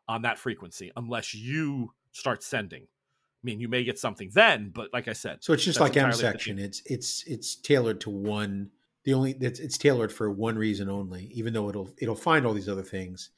[0.09, 2.83] on that frequency unless you start sending.
[2.83, 5.97] I mean, you may get something then, but like I said, So it's just like
[5.97, 6.59] M entirely up to section.
[6.59, 8.71] It's it's it's tailored to one.
[9.05, 11.31] The only it's, it's tailored for one reason only.
[11.33, 13.31] Even though it'll it'll find all these other things,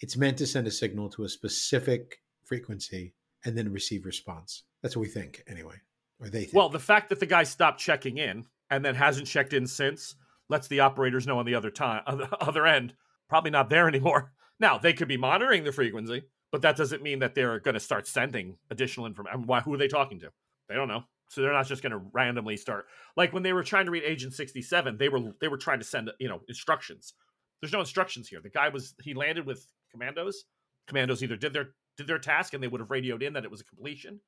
[0.00, 4.64] it's meant to send a signal to a specific frequency and then receive response.
[4.82, 5.76] That's what we think, anyway,
[6.20, 6.54] or they think.
[6.54, 10.14] well, the fact that the guy stopped checking in and then hasn't checked in since
[10.48, 12.94] lets the operators know on the other time on the other end
[13.28, 14.32] probably not there anymore.
[14.60, 17.80] Now they could be monitoring the frequency, but that doesn't mean that they're going to
[17.80, 19.46] start sending additional information.
[19.46, 19.62] Why?
[19.62, 20.30] Who are they talking to?
[20.68, 21.04] They don't know.
[21.28, 22.84] So they're not just going to randomly start
[23.16, 24.98] like when they were trying to read Agent sixty seven.
[24.98, 27.14] They were they were trying to send you know instructions.
[27.62, 28.40] There's no instructions here.
[28.42, 30.44] The guy was he landed with commandos.
[30.86, 33.50] Commandos either did their did their task and they would have radioed in that it
[33.50, 34.20] was a completion,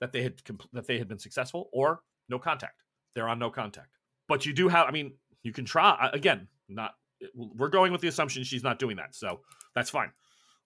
[0.00, 2.82] that they had compl- that they had been successful, or no contact.
[3.14, 3.88] They're on no contact.
[4.28, 4.86] But you do have.
[4.86, 6.48] I mean, you can try uh, again.
[6.68, 6.94] Not
[7.34, 9.40] we're going with the assumption she's not doing that, so
[9.74, 10.10] that's fine.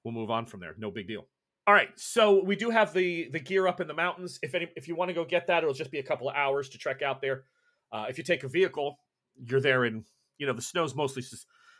[0.04, 0.74] We'll move on from there.
[0.78, 1.26] No big deal.
[1.66, 4.38] All right, so we do have the the gear up in the mountains.
[4.42, 6.36] If any, if you want to go get that, it'll just be a couple of
[6.36, 7.44] hours to trek out there.
[7.90, 8.98] Uh, if you take a vehicle,
[9.34, 10.04] you're there in
[10.38, 11.22] you know the snow's mostly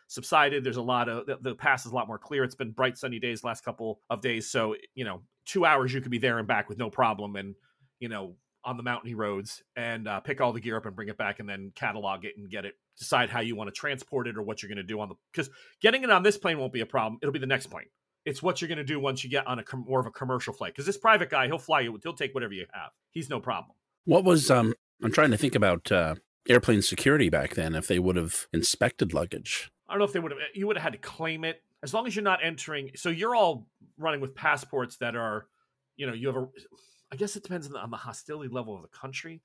[0.09, 0.65] subsided.
[0.65, 2.45] There's a lot of the, the pass is a lot more clear.
[2.45, 6.01] It's been bright sunny days last couple of days, so you know two hours you
[6.01, 7.55] could be there and back with no problem, and
[8.01, 11.09] you know on the mountainy roads and uh, pick all the gear up and bring
[11.09, 12.75] it back, and then catalog it and get it.
[12.99, 15.15] Decide how you want to transport it or what you're going to do on the
[15.33, 17.19] because getting it on this plane won't be a problem.
[17.23, 17.87] It'll be the next plane.
[18.25, 20.11] It's what you're going to do once you get on a com- more of a
[20.11, 20.73] commercial flight.
[20.73, 21.97] Because this private guy, he'll fly you.
[22.03, 22.91] He'll take whatever you have.
[23.13, 23.77] He's no problem.
[24.05, 24.75] What was um?
[25.03, 26.17] I'm trying to think about uh,
[26.49, 27.75] airplane security back then.
[27.75, 30.41] If they would have inspected luggage, I don't know if they would have.
[30.55, 32.91] You would have had to claim it as long as you're not entering.
[32.97, 33.67] So you're all
[33.99, 35.47] running with passports that are,
[35.97, 36.47] you know, you have a.
[37.13, 39.43] I guess it depends on the, on the hostility level of the country.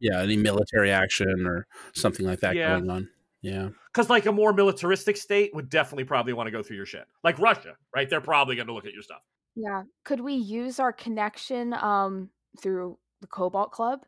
[0.00, 2.78] yeah, any military action or something like that Yeah.
[2.78, 3.08] going on.
[3.42, 6.86] Yeah, Because like a more militaristic state would definitely probably want to go through your
[6.86, 7.04] shit.
[7.22, 8.08] Like Russia, right?
[8.08, 9.20] They're probably going to look at your stuff.
[9.54, 9.82] Yeah.
[10.04, 14.00] Could we use our connection um through the Cobalt Club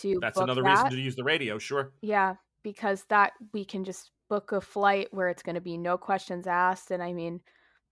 [0.00, 0.70] to That's book another that?
[0.70, 1.58] reason to use the radio.
[1.58, 1.92] Sure.
[2.02, 5.96] Yeah, because that we can just book a flight where it's going to be no
[5.98, 7.40] questions asked and I mean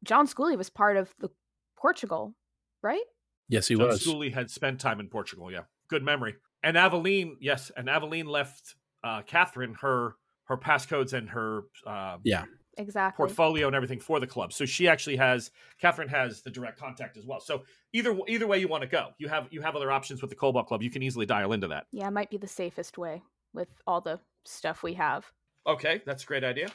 [0.04, 1.28] John Schooley was part of the
[1.76, 2.34] Portugal,
[2.82, 3.02] right?
[3.48, 4.04] yes, he John was.
[4.04, 5.50] Schooley had spent time in Portugal.
[5.52, 6.34] Yeah, good memory.
[6.62, 10.16] And Aveline, yes, and Aveline left uh, Catherine her
[10.46, 12.44] her passcodes and her uh, Yeah,
[12.78, 13.16] Exactly.
[13.16, 14.52] portfolio and everything for the club.
[14.52, 17.40] So she actually has Catherine has the direct contact as well.
[17.40, 20.30] So either either way you want to go, you have you have other options with
[20.30, 20.82] the Cobalt Club.
[20.82, 21.86] You can easily dial into that.
[21.92, 25.30] Yeah, it might be the safest way with all the stuff we have.
[25.66, 26.68] Okay, that's a great idea.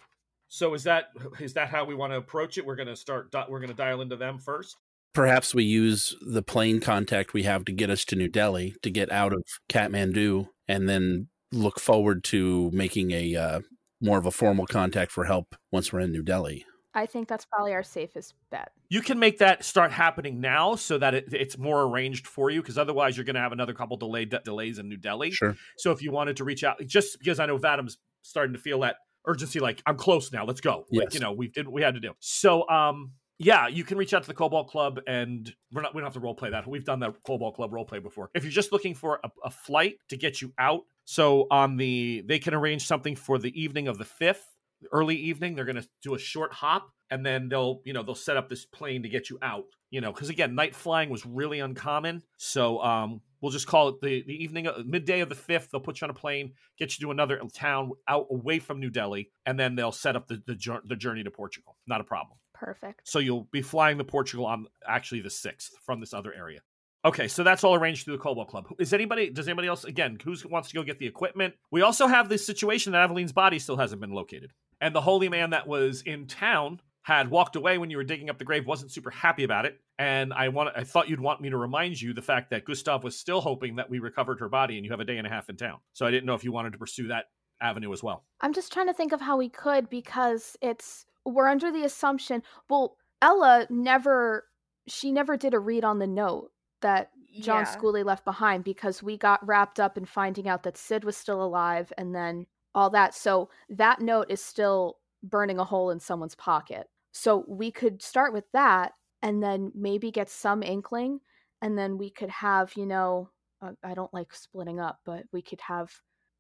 [0.48, 2.66] So is that is that how we want to approach it?
[2.66, 3.34] We're going to start.
[3.50, 4.78] We're going to dial into them first.
[5.14, 8.90] Perhaps we use the plane contact we have to get us to New Delhi to
[8.90, 13.60] get out of Kathmandu, and then look forward to making a uh,
[14.02, 16.66] more of a formal contact for help once we're in New Delhi.
[16.94, 18.72] I think that's probably our safest bet.
[18.90, 22.62] You can make that start happening now so that it, it's more arranged for you
[22.62, 25.30] because otherwise you're going to have another couple delayed delays in New Delhi.
[25.30, 25.56] Sure.
[25.78, 28.82] So if you wanted to reach out, just because I know Vadim's starting to feel
[28.82, 30.86] that urgency, like I'm close now, let's go.
[30.90, 31.06] Yes.
[31.06, 32.14] Like, you know, we did what we had to do.
[32.20, 36.02] So um yeah, you can reach out to the Cobalt Club, and we're not we
[36.02, 36.66] don't have to role play that.
[36.68, 38.32] We've done that Cobalt Club role play before.
[38.34, 42.24] If you're just looking for a, a flight to get you out, so on the
[42.26, 44.46] they can arrange something for the evening of the fifth,
[44.92, 45.56] early evening.
[45.56, 48.50] They're going to do a short hop, and then they'll you know they'll set up
[48.50, 49.66] this plane to get you out.
[49.92, 52.24] You know, because again, night flying was really uncommon.
[52.38, 55.70] So um, we'll just call it the the evening, midday of the fifth.
[55.72, 58.90] They'll put you on a plane, get you to another town out away from New
[58.90, 61.78] Delhi, and then they'll set up the the, the journey to Portugal.
[61.88, 62.38] Not a problem.
[62.54, 63.02] Perfect.
[63.04, 66.62] So you'll be flying to Portugal on actually the sixth from this other area.
[67.06, 68.66] Okay, so that's all arranged through the Cobalt Club.
[68.80, 69.30] Is anybody?
[69.30, 69.84] Does anybody else?
[69.86, 71.54] Again, who wants to go get the equipment?
[71.72, 75.30] We also have this situation that Aveline's body still hasn't been located, and the holy
[75.30, 78.68] man that was in town had walked away when you were digging up the grave.
[78.68, 80.72] wasn't super happy about it, and I want.
[80.76, 83.78] I thought you'd want me to remind you the fact that Gustav was still hoping
[83.78, 85.78] that we recovered her body, and you have a day and a half in town.
[85.94, 87.30] So I didn't know if you wanted to pursue that
[87.62, 88.26] avenue as well.
[88.42, 92.44] I'm just trying to think of how we could because it's we're under the assumption.
[92.70, 94.44] Well, Ella never.
[94.90, 97.74] She never did a read on the note that John Yeah.
[97.74, 101.42] Schooley left behind because we got wrapped up in finding out that Sid was still
[101.42, 103.16] alive and then all that.
[103.16, 106.90] So that note is still burning a hole in someone's pocket.
[107.18, 111.20] So we could start with that and then maybe get some inkling
[111.62, 115.42] and then we could have, you know, uh, I don't like splitting up, but we
[115.42, 115.92] could have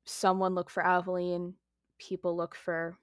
[0.05, 1.55] someone look for Aveline,
[1.99, 2.97] people look for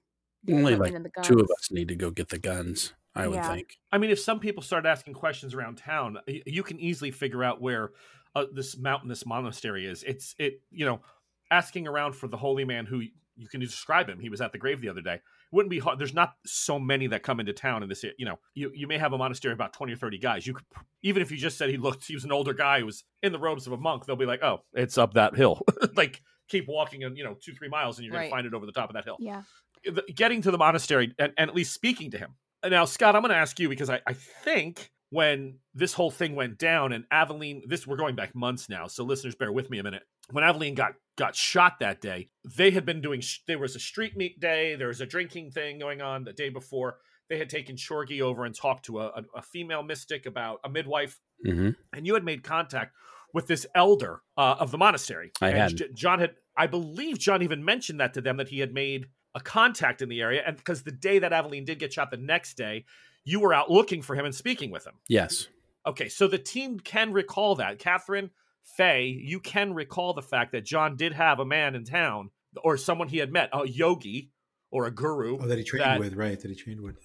[0.51, 2.93] Only like the two of us need to go get the guns.
[3.15, 3.45] I would Yeah.
[3.45, 3.77] think.
[3.91, 7.61] I mean, if some people start asking questions around town, you can easily figure out
[7.61, 7.91] where
[8.35, 10.03] uh, this mountainous monastery is.
[10.03, 11.01] It's it, you know,
[11.49, 13.03] asking around for the holy man who
[13.37, 14.19] you can describe him.
[14.19, 15.19] He was at the grave the other day.
[15.51, 15.99] Wouldn't be hard.
[15.99, 18.03] There's not so many that come into town in this.
[18.17, 20.45] You know, you you may have a monastery of about twenty or thirty guys.
[20.47, 20.65] You could
[21.03, 23.31] even if you just said he looked, he was an older guy who was in
[23.31, 24.05] the robes of a monk.
[24.05, 25.61] They'll be like, oh, it's up that hill.
[25.95, 28.23] like keep walking and you know two three miles and you're Right.
[28.29, 29.41] gonna find it over the top of that hill Yeah.
[29.85, 32.35] Eh, the- getting to the monastery and, and at least speaking to him.
[32.67, 36.35] Now, Scott, I'm going to ask you because I, I think when this whole thing
[36.35, 39.77] went down and Aveline, this we're going back months now, so listeners, bear with me
[39.77, 40.01] a minute.
[40.31, 43.21] When Aveline got got shot that day, they had been doing.
[43.21, 44.75] sh- There was a street meet day.
[44.75, 46.97] There was a drinking thing going on the day before.
[47.29, 50.69] They had taken Shorgy over and talked to a, a, a female mystic about a
[50.69, 52.93] midwife, hmm and you had made contact
[53.33, 55.31] with this elder uh, of the monastery.
[55.41, 55.75] I And had.
[55.77, 59.07] J- John had, I believe, John even mentioned that to them that he had made
[59.33, 62.17] a contact in the area, and because the day that Aveline did get shot, the
[62.17, 62.85] next day,
[63.25, 64.93] you were out looking for him and speaking with him.
[65.09, 65.47] Yes.
[65.85, 67.77] Okay, so the team can recall that.
[67.79, 68.29] Catherine,
[68.77, 72.31] Faye, you can recall the fact that John did have a man in town
[72.63, 74.31] or someone he had met, a yogi
[74.71, 76.39] or a guru Oh, that he trained That- with, right?
[76.39, 76.97] That he trained with.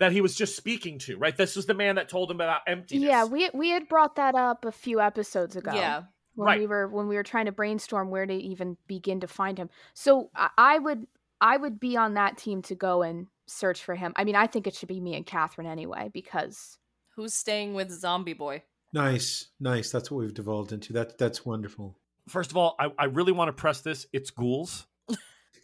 [0.00, 1.36] that he was just speaking to, right?
[1.36, 3.04] This was the man that told him about emptiness.
[3.04, 5.72] Yeah, we we had brought that up a few episodes ago.
[5.74, 6.02] Yeah.
[6.36, 6.58] when Right.
[6.60, 9.70] we were when we were trying to brainstorm where to even begin to find him.
[9.94, 11.06] So I, I would
[11.40, 14.12] I would be on that team to go and search for him.
[14.16, 16.78] I mean, I think it should be me and Catherine anyway because
[17.14, 18.64] Who's staying with Zombie Boy?
[18.94, 19.90] Nice, nice.
[19.90, 20.92] That's what we've devolved into.
[20.94, 21.98] That that's wonderful.
[22.28, 24.06] First of all, I, I really want to press this.
[24.12, 24.86] It's ghouls.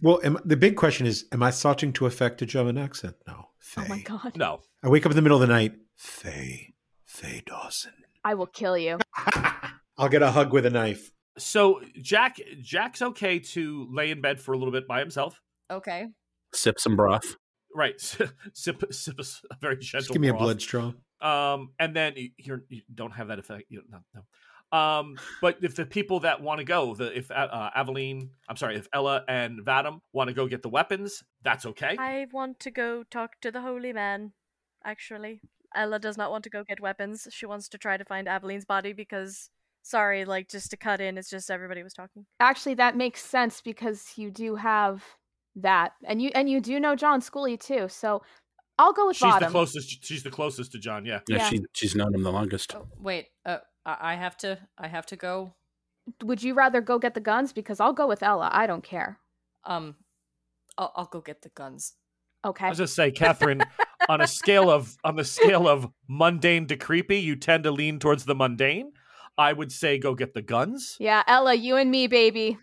[0.02, 3.16] Well, am, the big question is: Am I starting to affect a German accent?
[3.28, 3.48] No.
[3.58, 3.82] Faye.
[3.84, 5.74] oh my god, No, I wake up in the middle of the night.
[5.94, 6.72] Faye,
[7.04, 7.92] Faye Dawson.
[8.24, 8.98] I will kill you.
[9.98, 11.12] I'll get a hug with a knife.
[11.36, 15.38] So Jack Jack's okay to lay in bed for a little bit by himself.
[15.70, 16.06] Okay.
[16.54, 17.36] Sip some broth.
[17.74, 18.00] Right.
[18.54, 20.00] sip sip a s- a very gentle.
[20.00, 20.42] Just give me a broth.
[20.42, 20.92] blood straw.
[21.20, 23.64] Um, and then you, you're, you don't have that effect.
[23.68, 24.22] You no, no.
[24.72, 28.56] Um, but if the people that want to go, the if uh, uh, Aveline, I'm
[28.56, 31.96] sorry, if Ella and Vadim want to go get the weapons, that's okay.
[31.98, 34.33] I want to go talk to the holy man,
[34.85, 35.40] actually.
[35.74, 37.28] Ella does not want to go get weapons.
[37.30, 39.50] She wants to try to find Aveline's body because,
[39.83, 42.26] sorry, like, just to cut in, it's just everybody was talking.
[42.38, 45.04] Actually, that makes sense because you do have
[45.56, 47.88] that, and you and you do know John Schooley too.
[47.88, 48.22] So
[48.80, 50.04] I'll go with she's the closest.
[50.04, 51.04] She's the closest to John.
[51.04, 51.20] Yeah.
[51.28, 51.48] Yeah, Yeah.
[51.48, 52.74] She, she's known him the longest.
[52.74, 53.26] Oh, wait.
[53.44, 54.58] Uh, I I have to.
[54.78, 55.52] I have to go.
[56.24, 57.52] Would you rather go get the guns?
[57.52, 58.48] Because I'll go with Ella.
[58.52, 59.18] I don't care.
[59.64, 59.96] Um,
[60.78, 61.92] I'll, I'll go get the guns.
[62.42, 62.64] Okay.
[62.64, 63.62] I was just say, Catherine,
[64.08, 67.98] on a scale of on the scale of mundane to creepy, you tend to lean
[67.98, 68.92] towards the mundane.
[69.36, 70.96] I would say go get the guns.
[70.98, 72.56] Yeah, Ella, you and me, baby.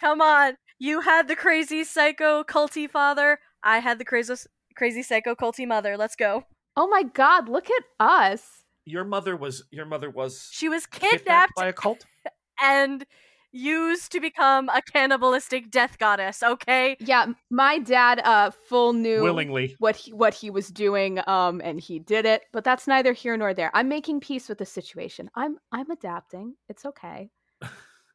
[0.00, 0.56] Come on!
[0.78, 3.40] You had the crazy psycho culty father.
[3.64, 4.34] I had the crazy
[4.76, 5.96] crazy psycho culty mother.
[5.96, 6.44] Let's go.
[6.76, 8.64] Oh my god, look at us.
[8.84, 12.04] Your mother was your mother was She was kidnapped kidnapped by a cult.
[12.60, 13.04] and
[13.52, 16.96] used to become a cannibalistic death goddess, okay?
[17.00, 19.74] Yeah, my dad uh full knew Willingly.
[19.78, 23.36] what he what he was doing um and he did it, but that's neither here
[23.36, 23.70] nor there.
[23.74, 25.30] I'm making peace with the situation.
[25.34, 26.54] I'm I'm adapting.
[26.68, 27.30] It's okay.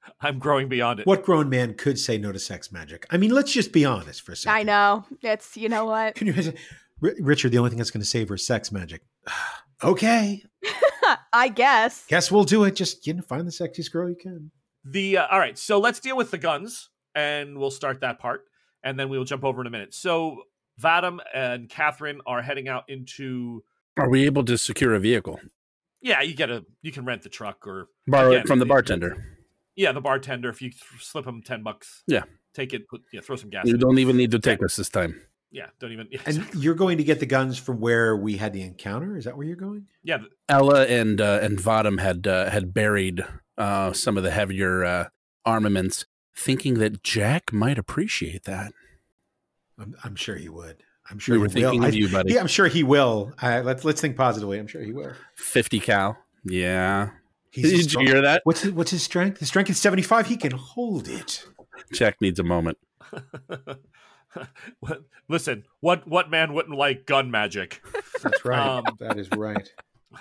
[0.22, 1.06] I'm growing beyond it.
[1.08, 3.06] What grown man could say no to sex magic?
[3.10, 4.58] I mean, let's just be honest for a second.
[4.58, 5.06] I know.
[5.22, 6.16] It's you know what?
[6.16, 6.54] Can you
[7.00, 9.02] Richard, the only thing that's going to save her is sex magic.
[9.84, 10.44] okay,
[11.34, 12.06] I guess.
[12.08, 12.76] guess we'll do it.
[12.76, 14.52] Just you know, find the sexiest girl you can.
[14.86, 18.46] The uh, all right, so let's deal with the guns, and we'll start that part,
[18.84, 19.94] and then we will jump over in a minute.
[19.94, 20.44] So
[20.80, 23.64] Vadim and Catherine are heading out into.
[23.98, 25.40] Are we able to secure a vehicle?
[26.02, 28.66] Yeah, you get a you can rent the truck or Borrow Again, it from the
[28.66, 29.24] the- bartender.
[29.76, 32.04] Yeah the bartender if you th- slip him ten bucks.
[32.08, 32.24] Yeah.
[32.54, 32.88] take it.
[32.88, 33.66] Put yeah, throw some gas.
[33.66, 35.22] You in don't even need to take us this time.
[35.54, 36.08] Yeah, don't even.
[36.12, 39.18] Yeah, And you're going to get the guns from where we had the encounter.
[39.18, 39.88] Is that where you're going?
[40.04, 43.26] yeah th- Ella and uh, and Vadim had uh, had buried
[43.58, 45.08] uh, some of the heavier uh,
[45.46, 46.06] armaments,
[46.36, 48.72] thinking that Jack might appreciate that.
[49.80, 50.84] I'm, I'm sure he would.
[51.10, 51.88] I'm sure We were he thinking will.
[51.88, 52.34] of I- you, buddy.
[52.34, 53.34] Yeah, I'm sure he will.
[53.42, 54.58] Uh, let's let's think positively.
[54.60, 55.14] I'm sure he will.
[55.36, 56.18] Fifty cal.
[56.46, 57.10] Yeah.
[57.52, 58.42] He's Did you hear that?
[58.46, 59.40] What's his, what's his strength?
[59.40, 60.28] His strength is 75.
[60.28, 61.46] He can hold it.
[61.92, 62.78] Jack needs a moment.
[65.28, 67.82] Listen, what what man wouldn't like gun magic?
[68.24, 68.68] That's right.
[68.68, 69.70] Um, that is right.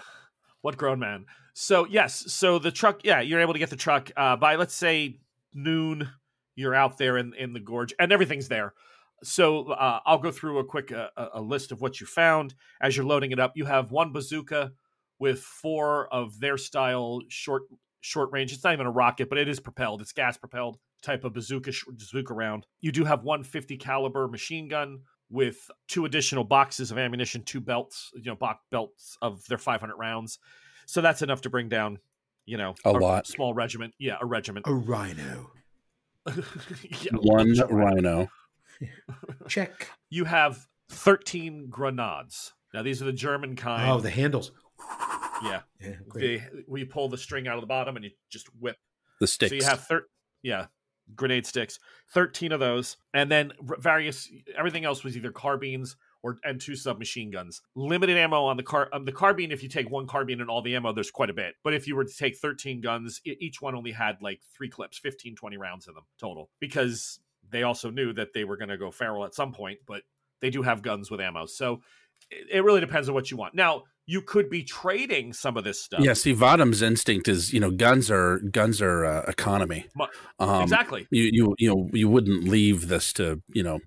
[0.62, 1.24] What grown man?
[1.54, 4.74] So yes, so the truck, yeah, you're able to get the truck uh, by let's
[4.74, 5.20] say
[5.54, 6.10] noon.
[6.54, 8.74] You're out there in in the gorge, and everything's there.
[9.22, 12.54] So uh, I'll go through a quick uh, a a list of what you found
[12.78, 13.52] as you're loading it up.
[13.54, 14.72] You have one bazooka
[15.20, 17.62] with four of their style short
[18.00, 18.52] short range.
[18.52, 20.00] It's not even a rocket, but it is propelled.
[20.00, 22.66] It's gas propelled type of bazooka sh- bazooka round.
[22.80, 27.60] You do have one 50 caliber machine gun with two additional boxes of ammunition, two
[27.60, 30.38] belts, you know, box belts of their 500 rounds.
[30.86, 31.98] So that's enough to bring down,
[32.46, 33.26] you know, A lot.
[33.26, 33.94] small regiment.
[33.98, 34.66] Yeah, a regiment.
[34.66, 35.52] A rhino.
[37.02, 38.28] Yeah, One rhino.
[39.48, 39.88] Check.
[40.10, 42.52] You have 13 grenades.
[42.74, 43.90] Now these are the German oh, kind.
[43.90, 44.52] Oh, the handles.
[45.42, 45.60] Yeah.
[45.80, 46.40] Yeah, great.
[46.40, 48.76] They, where you pull the string out of the bottom and you just whip
[49.20, 49.50] The sticks.
[49.50, 50.06] So you have thir-
[50.42, 50.66] yeah,
[51.14, 51.78] grenade sticks,
[52.12, 57.30] thirteen of those, and then various everything else was either carbines or and two submachine
[57.30, 57.62] guns.
[57.74, 59.52] Limited ammo on the car um, the carbine.
[59.52, 61.54] If you take one carbine and all the ammo, there's quite a bit.
[61.64, 64.98] But if you were to take thirteen guns, each one only had like three clips,
[64.98, 68.78] 15, 20 rounds in them total, because they also knew that they were going to
[68.78, 69.78] go feral at some point.
[69.86, 70.02] But
[70.40, 71.82] they do have guns with ammo, so
[72.30, 73.54] it, it really depends on what you want.
[73.54, 76.00] Now you could be trading some of this stuff.
[76.02, 79.86] yeah, see, Vadim's instinct is, you know, guns are guns are uh, economy.
[80.40, 81.06] Um, exactly.
[81.10, 83.78] You you you know you wouldn't leave this to you know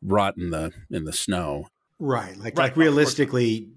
[0.00, 1.66] rot in the in the snow.
[1.98, 2.36] Right.
[2.36, 3.70] Like, Right, like realistically,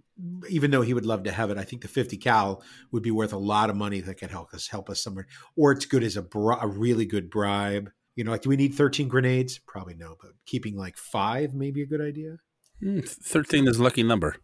[0.49, 3.11] even though he would love to have it, I think the 50 cal would be
[3.11, 5.27] worth a lot of money that could help us help us somewhere.
[5.55, 7.89] Or it's good as a bri- a really good bribe.
[8.15, 9.59] You know, like do we need 13 grenades?
[9.67, 12.37] Probably no, but keeping like five may be a good idea.
[12.79, 14.35] Hmm, Thirteen is a lucky number.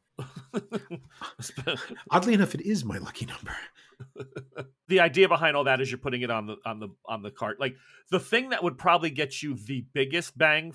[2.12, 3.56] Oddly enough, it is my lucky number.
[4.88, 7.32] the idea behind all that is you're putting it on the on the on the
[7.32, 7.60] cart.
[7.60, 7.76] Like
[8.10, 10.74] the thing that would probably get you the biggest bang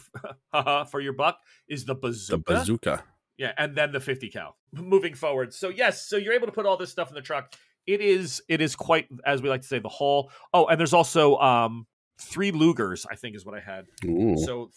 [0.91, 2.37] for your buck is the bazooka.
[2.37, 2.91] The bazooka.
[2.91, 3.05] bazooka.
[3.39, 4.57] Yeah, and then the 50 cal.
[4.73, 5.53] Moving forward.
[5.53, 7.55] So yes, so you're able to put all this stuff in the truck.
[7.87, 10.31] It is it is quite as we like to say the haul.
[10.55, 11.87] Oh, and there's also um
[12.19, 13.87] three Lugers, I think is what I had.
[14.05, 14.37] Ooh.
[14.39, 14.71] So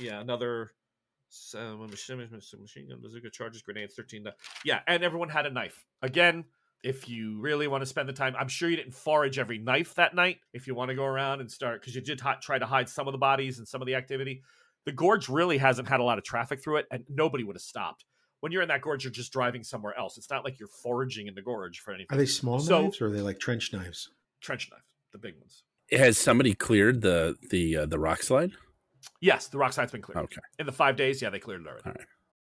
[0.00, 0.70] yeah, another
[1.30, 2.18] so, machine,
[2.60, 4.24] machine gun, bazooka, charges, grenades, 13.
[4.24, 4.32] di-
[4.64, 5.84] Yeah, and everyone had a knife.
[6.02, 6.44] Again,
[6.82, 9.94] if you really want to spend the time, I'm sure you didn't forage every knife
[9.94, 10.38] that night.
[10.52, 12.88] If you want to go around and start, because you did hi- try to hide
[12.88, 14.42] some of the bodies and some of the activity.
[14.86, 17.62] The gorge really hasn't had a lot of traffic through it, and nobody would have
[17.62, 18.04] stopped.
[18.40, 20.16] When you're in that gorge, you're just driving somewhere else.
[20.16, 22.06] It's not like you're foraging in the gorge for anything.
[22.14, 24.08] Are they small So- knives or are they like trench knives?
[24.40, 24.80] Trench knife,
[25.12, 25.64] the big ones.
[25.92, 28.52] Has somebody cleared the the uh, the rock slide?
[29.20, 30.24] Yes, the rock side's been cleared.
[30.24, 30.40] Okay.
[30.58, 31.82] In the five days, yeah, they cleared it already.
[31.86, 32.06] All right.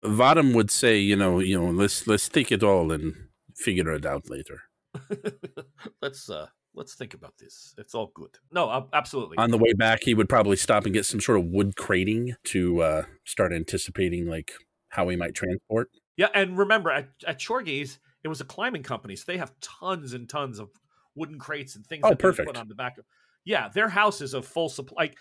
[0.04, 3.14] Vadim would say, you know, you know, let's let's take it all and
[3.56, 4.60] figure it out later.
[6.02, 7.74] let's uh let's think about this.
[7.78, 8.30] It's all good.
[8.52, 9.38] No, uh, absolutely.
[9.38, 12.34] On the way back, he would probably stop and get some sort of wood crating
[12.44, 14.52] to uh, start anticipating like
[14.90, 15.90] how he might transport.
[16.16, 20.28] yeah, and remember at at it was a climbing company, so they have tons and
[20.28, 20.68] tons of
[21.14, 22.46] wooden crates and things Oh, that they perfect.
[22.48, 23.04] put on the back of.
[23.44, 25.04] Yeah, their house is a full supply.
[25.04, 25.18] Like,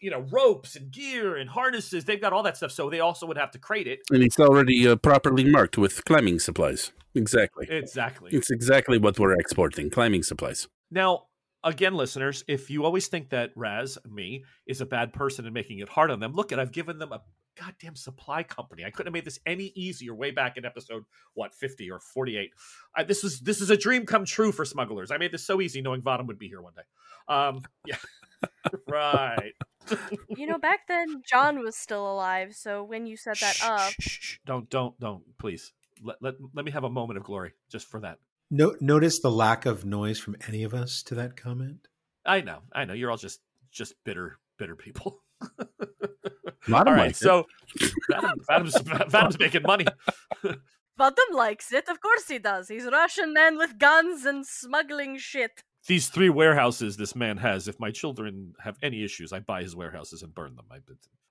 [0.00, 2.04] you know, ropes and gear and harnesses.
[2.04, 2.72] They've got all that stuff.
[2.72, 4.00] So they also would have to crate it.
[4.10, 6.92] And it's already uh, properly marked with climbing supplies.
[7.14, 7.66] Exactly.
[7.70, 8.30] Exactly.
[8.32, 10.68] It's exactly what we're exporting climbing supplies.
[10.90, 11.24] Now,
[11.64, 15.78] again, listeners, if you always think that Raz, me, is a bad person and making
[15.78, 17.22] it hard on them, look at I've given them a
[17.58, 18.84] goddamn supply company.
[18.84, 22.36] I couldn't have made this any easier way back in episode what fifty or forty
[22.36, 22.50] eight.
[23.06, 25.10] This was this is a dream come true for smugglers.
[25.10, 27.34] I made this so easy knowing Vadim would be here one day.
[27.34, 27.96] Um, yeah,
[28.88, 29.52] right.
[30.28, 33.90] you know, back then John was still alive, so when you set that Shh, up,
[33.92, 34.38] shh, shh, shh.
[34.44, 35.72] don't don't don't please
[36.02, 38.18] let, let let me have a moment of glory just for that.
[38.50, 41.88] No, notice the lack of noise from any of us to that comment.
[42.24, 42.94] I know, I know.
[42.94, 45.22] You're all just just bitter bitter people.
[46.68, 47.46] Not all of right, my so
[48.10, 49.86] Vadim, Vadim's, Vadim's making money.
[50.98, 51.88] Vadim likes it.
[51.88, 52.68] Of course he does.
[52.68, 55.62] He's Russian man with guns and smuggling shit.
[55.86, 57.68] These three warehouses this man has.
[57.68, 60.66] If my children have any issues, I buy his warehouses and burn them.
[60.70, 60.78] I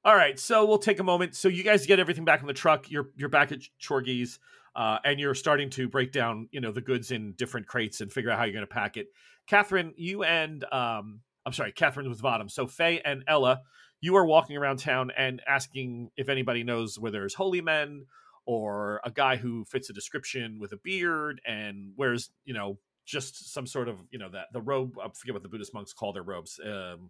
[0.04, 1.36] All right, so we'll take a moment.
[1.36, 2.90] So you guys get everything back in the truck.
[2.90, 4.40] You're you're back at Chorgies,
[4.76, 8.12] uh, and you're starting to break down, you know, the goods in different crates and
[8.12, 9.08] figure out how you're going to pack it.
[9.48, 12.50] Catherine, you and um, I'm sorry, Catherine was bottom.
[12.50, 13.62] So Faye and Ella,
[14.02, 18.06] you are walking around town and asking if anybody knows where there's holy men
[18.46, 23.54] or a guy who fits a description with a beard and wears, you know, just
[23.54, 26.12] some sort of you know that the robe i forget what the buddhist monks call
[26.12, 27.10] their robes um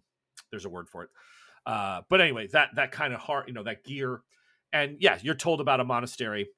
[0.50, 1.10] there's a word for it.
[1.64, 4.20] Uh but anyway that that kind of heart you know that gear.
[4.72, 6.48] And yeah you're told about a monastery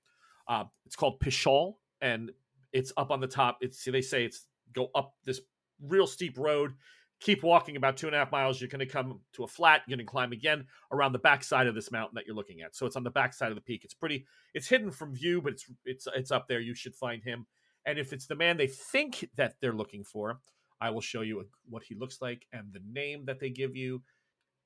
[0.46, 2.30] uh it's called pishol and
[2.72, 3.58] it's up on the top.
[3.60, 5.40] It's they say it's go up this
[5.82, 6.74] real steep road
[7.20, 9.82] keep walking about two and a half miles you're going to come to a flat
[9.86, 12.76] you're going to climb again around the backside of this mountain that you're looking at.
[12.76, 13.84] So it's on the backside of the peak.
[13.84, 16.60] It's pretty it's hidden from view but it's it's it's up there.
[16.60, 17.46] You should find him
[17.86, 20.40] and if it's the man they think that they're looking for,
[20.80, 24.02] I will show you what he looks like and the name that they give you,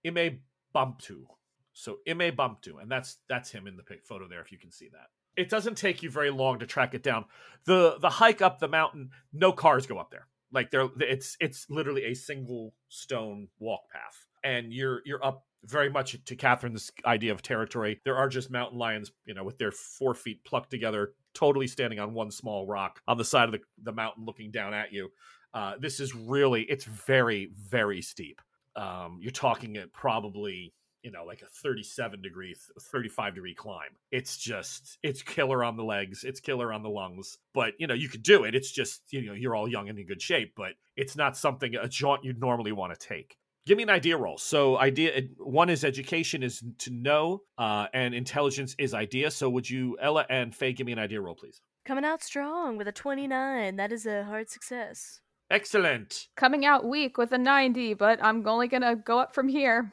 [0.07, 0.41] Ime
[0.75, 1.27] Bumptu.
[1.73, 4.41] So Ime Bumptu, and that's that's him in the photo there.
[4.41, 7.25] If you can see that, it doesn't take you very long to track it down.
[7.65, 10.27] the The hike up the mountain, no cars go up there.
[10.53, 15.89] Like there, it's it's literally a single stone walk path, and you're you're up very
[15.89, 18.01] much to Catherine's idea of territory.
[18.05, 21.99] There are just mountain lions, you know, with their four feet plucked together, totally standing
[21.99, 25.11] on one small rock on the side of the, the mountain looking down at you.
[25.55, 28.41] Uh, this is really, it's very, very steep.
[28.75, 30.73] Um, you're talking at probably,
[31.03, 33.91] you know, like a 37 degree, 35 degree climb.
[34.11, 37.37] It's just, it's killer on the legs, it's killer on the lungs.
[37.53, 38.55] But, you know, you could do it.
[38.55, 41.75] It's just, you know, you're all young and in good shape, but it's not something,
[41.75, 43.37] a jaunt you'd normally want to take
[43.67, 48.15] give me an idea roll so idea one is education is to know uh, and
[48.15, 51.61] intelligence is idea so would you ella and faye give me an idea roll please
[51.85, 53.75] Coming out strong with a 29.
[53.75, 55.21] That is a hard success.
[55.51, 59.93] excellent Coming out weak with a 90, but I'm only gonna go up from here.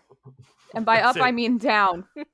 [0.75, 2.05] And by up, That's I mean down.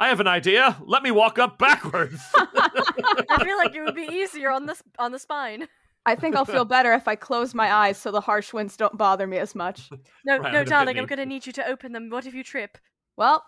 [0.00, 4.08] i have an idea let me walk up backwards I feel like it would be
[4.10, 5.68] easier on the on the spine.
[6.06, 8.96] I think I'll feel better if I close my eyes so the harsh winds don't
[8.98, 9.90] bother me as much.
[10.26, 12.08] No, Right, no, darling, I'm gonna need you to open them.
[12.08, 12.78] What if you trip?
[13.14, 13.44] Well,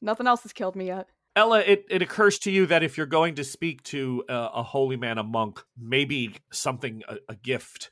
[0.00, 1.08] nothing else has killed me yet.
[1.34, 4.62] ella it, it occurs to you that if you're going to speak to uh, a
[4.62, 7.90] holy man a monk maybe something a, a gift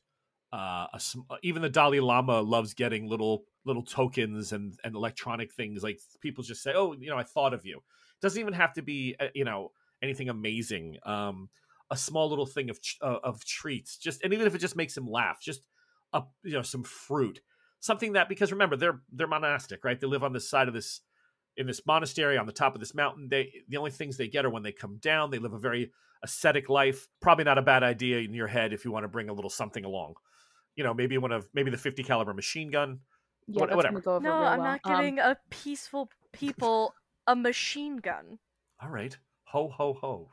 [0.53, 5.53] uh, a, sm- even the Dalai Lama loves getting little little tokens and and electronic
[5.53, 5.83] things.
[5.83, 7.81] Like people just say, "Oh, you know, I thought of you."
[8.21, 10.97] doesn't even have to be uh, you know anything amazing.
[11.05, 11.49] Um,
[11.91, 14.97] a small little thing of uh, of treats, just and even if it just makes
[14.97, 15.63] him laugh, just
[16.13, 17.41] a you know some fruit,
[17.81, 19.99] something that because remember they're they're monastic, right?
[20.01, 21.01] They live on this side of this
[21.57, 23.29] in this monastery on the top of this mountain.
[23.29, 25.31] They the only things they get are when they come down.
[25.31, 27.09] They live a very ascetic life.
[27.21, 29.51] Probably not a bad idea in your head if you want to bring a little
[29.51, 30.15] something along.
[30.77, 33.01] You know, maybe one of maybe the 50 caliber machine gun.
[33.47, 34.01] Yeah, What- whatever.
[34.01, 34.69] gonna go No, I'm well.
[34.73, 36.95] not Um, giving a peaceful people
[37.27, 38.39] a machine gun.
[38.83, 39.17] All right.
[39.47, 40.31] Ho ho ho.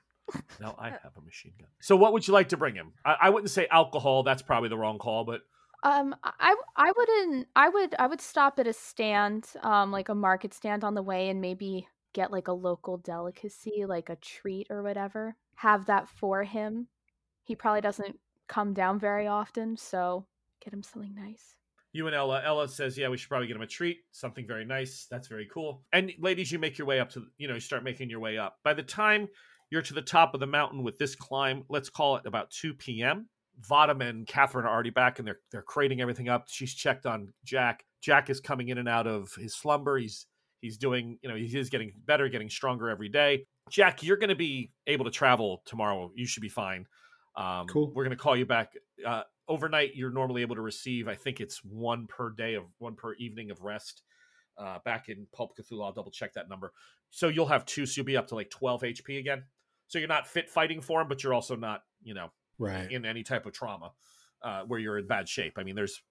[0.60, 1.70] Now I have a machine gun.
[1.82, 2.94] So what would you like to bring him?
[3.04, 4.24] I, I wouldn't say alcohol.
[4.24, 5.42] That's probably the wrong call, but
[5.84, 7.48] Um, I I wouldn't.
[7.56, 11.04] I would I would stop at a stand, um, like a market stand on the
[11.04, 15.36] way, and maybe get like a local delicacy, like a treat or whatever.
[15.56, 16.88] Have that for him.
[17.44, 20.26] He probably doesn't come down very often, so
[20.64, 21.56] get him something nice.
[21.92, 22.42] you and Ella.
[22.44, 25.08] Ella says, "Yeah, we should probably get him a treat, something very nice.
[25.10, 27.84] That's very cool." And ladies, you make your way up to, you know, you start
[27.84, 28.60] making your way up.
[28.64, 29.30] By the time
[29.76, 32.76] you're to the top of the mountain with this climb, let's call it about 2
[32.76, 33.28] p.m.
[33.70, 36.46] Vadim and Catherine are already back and they're they're crating everything up.
[36.48, 37.84] She's checked on Jack.
[38.02, 39.98] Jack is coming in and out of his slumber.
[39.98, 40.28] He's
[40.62, 43.46] he's doing, you know, he is getting better, getting stronger every day.
[43.70, 46.10] Jack, you're going to be able to travel tomorrow.
[46.16, 46.86] You should be fine.
[47.36, 47.92] Um, Cool.
[47.94, 48.72] We're going to call you back
[49.06, 49.96] uh, overnight.
[49.96, 53.52] You're normally able to receive, I think it's one per day of one per evening
[53.52, 54.04] of rest.
[54.58, 56.72] Uh, back in Pulp Cthulhu, I'll double check that number.
[57.10, 59.44] So you'll have two, so you'll be up to like 12 HP again.
[59.88, 62.90] So you're not fit fighting for him, but you're also not, you know, Right.
[62.92, 63.92] in any type of trauma
[64.42, 65.54] uh, where you're in bad shape.
[65.58, 66.02] I mean, there's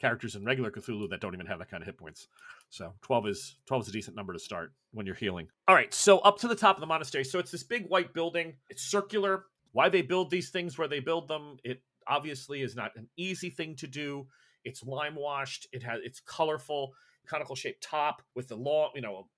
[0.00, 2.28] characters in regular Cthulhu that don't even have that kind of hit points.
[2.70, 5.48] So 12 is 12 is a decent number to start when you're healing.
[5.66, 7.24] All right, so up to the top of the monastery.
[7.24, 8.54] So it's this big white building.
[8.68, 9.46] It's circular.
[9.72, 13.50] Why they build these things where they build them, it obviously is not an easy
[13.50, 14.26] thing to do.
[14.64, 15.66] It's lime washed.
[15.72, 16.94] It has it's colorful,
[17.26, 19.28] conical shaped top with the long, you know,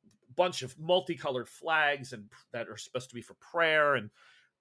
[0.41, 2.25] bunch of multicolored flags and
[2.55, 4.09] that are supposed to be for prayer and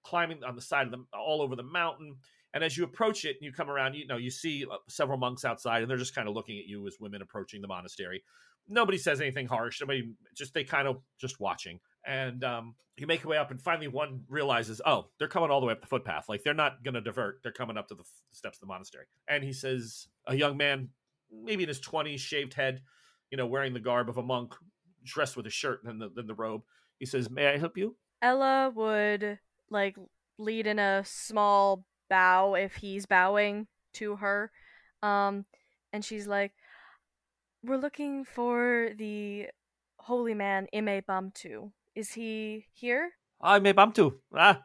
[0.04, 2.16] climbing on the side of them all over the mountain.
[2.52, 5.16] And as you approach it and you come around, you know, you see uh, several
[5.16, 8.22] monks outside and they're just kind of looking at you as women approaching the monastery.
[8.68, 9.80] Nobody says anything harsh.
[9.80, 11.80] Nobody just, they kind of just watching.
[12.06, 15.60] And um, you make your way up and finally one realizes, oh, they're coming all
[15.60, 16.28] the way up the footpath.
[16.28, 17.40] Like they're not going to divert.
[17.42, 19.06] They're coming up to the steps of the monastery.
[19.28, 20.90] And he says, a young man,
[21.32, 22.82] maybe in his 20s, shaved head,
[23.30, 24.52] you know, wearing the garb of a monk,
[25.04, 26.62] dressed with a shirt and the, then the robe.
[26.98, 27.96] He says, may I help you?
[28.22, 29.38] Ella would
[29.70, 29.96] like
[30.38, 34.50] lead in a small bow if he's bowing to her.
[35.02, 35.46] Um,
[35.92, 36.52] and she's like,
[37.64, 39.48] We're looking for the
[39.98, 41.70] holy man Ime Bamtu.
[41.94, 43.12] Is he here?
[43.40, 44.14] I may Bamtu.
[44.34, 44.62] Ah,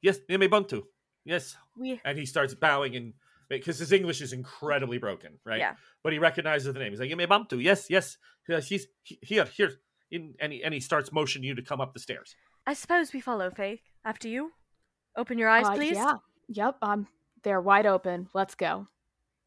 [0.00, 0.82] yes, Ime Bamtu.
[1.24, 1.56] Yes.
[1.76, 3.12] We And he starts bowing and
[3.48, 5.58] because his English is incredibly broken, right?
[5.58, 5.74] Yeah.
[6.02, 6.90] But he recognizes the name.
[6.92, 7.62] He's like, Ime Bamtu.
[7.62, 8.16] Yes, yes.
[8.66, 9.72] He's here, here.
[10.10, 12.34] In, and, he, and he starts motioning you to come up the stairs.
[12.66, 13.80] I suppose we follow Faith.
[14.04, 14.52] After you.
[15.16, 15.96] Open your eyes, Uh, please.
[15.96, 16.14] Yeah.
[16.48, 16.76] Yep.
[16.80, 17.06] Um,
[17.42, 18.28] they're wide open.
[18.34, 18.86] Let's go.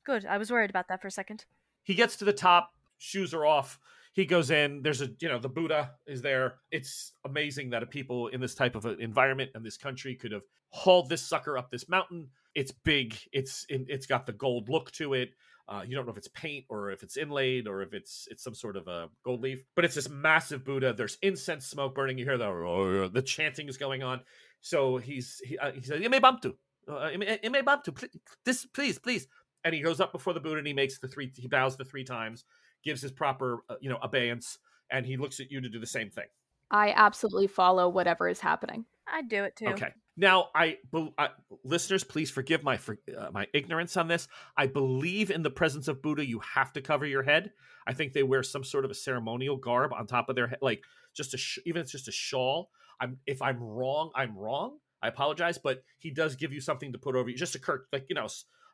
[0.05, 0.25] Good.
[0.25, 1.45] I was worried about that for a second.
[1.83, 3.79] he gets to the top shoes are off
[4.13, 7.85] he goes in there's a you know the buddha is there it's amazing that a
[7.87, 11.57] people in this type of an environment and this country could have hauled this sucker
[11.57, 15.31] up this mountain it's big it's it's got the gold look to it
[15.69, 18.43] uh, you don't know if it's paint or if it's inlaid or if it's it's
[18.43, 22.17] some sort of a gold leaf but it's this massive buddha there's incense smoke burning
[22.17, 24.21] you hear the "Oh," the chanting is going on
[24.59, 26.53] so he's he, uh, he says Ime Bamtu
[26.89, 28.09] uh, Ime Ime Bamtu pl-
[28.43, 29.27] this please please
[29.63, 31.85] and he goes up before the Buddha and he makes the three he bows the
[31.85, 32.45] three times,
[32.83, 34.57] gives his proper uh, you know abeyance,
[34.89, 36.25] and he looks at you to do the same thing.
[36.69, 38.85] I absolutely follow whatever is happening.
[39.07, 39.67] I'd do it too.
[39.67, 39.91] Okay.
[40.17, 40.77] Now, I,
[41.17, 41.29] I
[41.63, 44.27] listeners, please forgive my for, uh, my ignorance on this.
[44.57, 47.51] I believe in the presence of Buddha, you have to cover your head.
[47.87, 50.59] I think they wear some sort of a ceremonial garb on top of their head,
[50.61, 50.83] like
[51.13, 52.69] just a sh- even if it's just a shawl.
[52.99, 54.77] I'm if I'm wrong, I'm wrong.
[55.01, 57.87] I apologize, but he does give you something to put over you, just a curt,
[57.91, 58.27] like you know,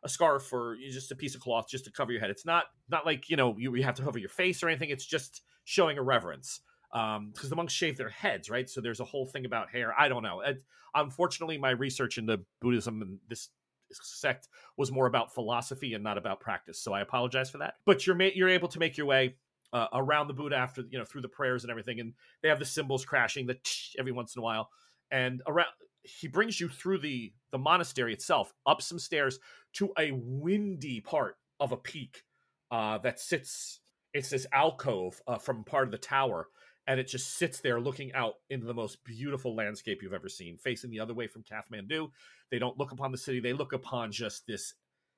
[0.03, 2.29] a scarf or just a piece of cloth just to cover your head.
[2.29, 4.89] It's not not like you know you, you have to cover your face or anything.
[4.89, 6.61] It's just showing a reverence
[6.97, 8.69] um because the monks shave their heads right?
[8.69, 9.93] So there's a whole thing about hair.
[9.97, 10.41] I don't know.
[10.41, 10.63] It,
[10.95, 13.49] unfortunately my research into buddhism and this
[13.91, 16.79] sect was more about philosophy and not about practice.
[16.81, 17.75] So i apologize for that.
[17.85, 19.35] But you're ma- you're able to make your way
[19.73, 21.99] uh, around the buddha after you know through the prayers and everything.
[21.99, 24.69] And they have the cymbals crashing the tsh every once in a while.
[25.11, 25.69] And around
[26.03, 29.39] he brings you through the the monastery itself up some stairs
[29.73, 32.23] to a windy part of a peak
[32.71, 33.79] uh that sits
[34.13, 36.47] it's this alcove uh, from part of the tower
[36.87, 40.57] and it just sits there looking out into the most beautiful landscape you've ever seen
[40.57, 42.09] facing the other way from kathmandu.
[42.49, 43.39] They don't look upon the city.
[43.39, 44.73] They look upon just this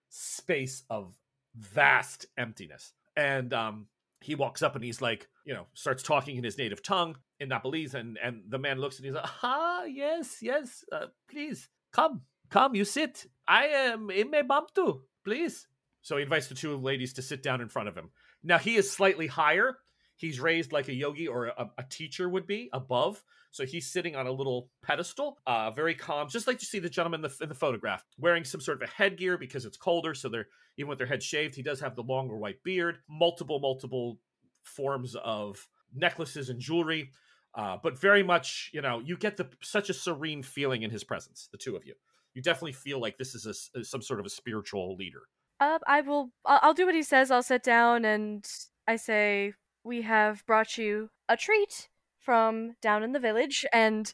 [0.09, 1.13] space of
[1.55, 2.93] vast emptiness.
[3.15, 3.87] And um
[4.21, 7.49] he walks up and he's like you know starts talking in his native tongue in
[7.49, 12.21] nepalese and and the man looks and he's like ah yes yes uh, please come
[12.49, 13.25] come you sit.
[13.47, 15.67] I am ime bamtu please.
[16.01, 18.09] So he invites the two ladies to sit down in front of him.
[18.43, 19.77] Now he is slightly higher
[20.19, 24.15] he's raised like a yogi or a, a teacher would be above so he's sitting
[24.15, 27.43] on a little pedestal uh very calm just like you see the gentleman in the,
[27.43, 30.47] in the photograph wearing some sort of a headgear because it's colder so they're
[30.77, 34.19] even with their head shaved he does have the longer white beard multiple multiple
[34.63, 37.11] forms of necklaces and jewelry
[37.55, 41.03] uh, but very much you know you get the such a serene feeling in his
[41.03, 41.93] presence the two of you
[42.35, 45.23] you definitely feel like this is a s some sort of a spiritual leader
[45.59, 46.29] Uh, I will.
[46.45, 47.31] I'll, I'll do what he says.
[47.31, 48.47] I'll sit down and
[48.87, 49.53] I say,
[49.83, 54.11] "We have brought you a treat from down in the village," and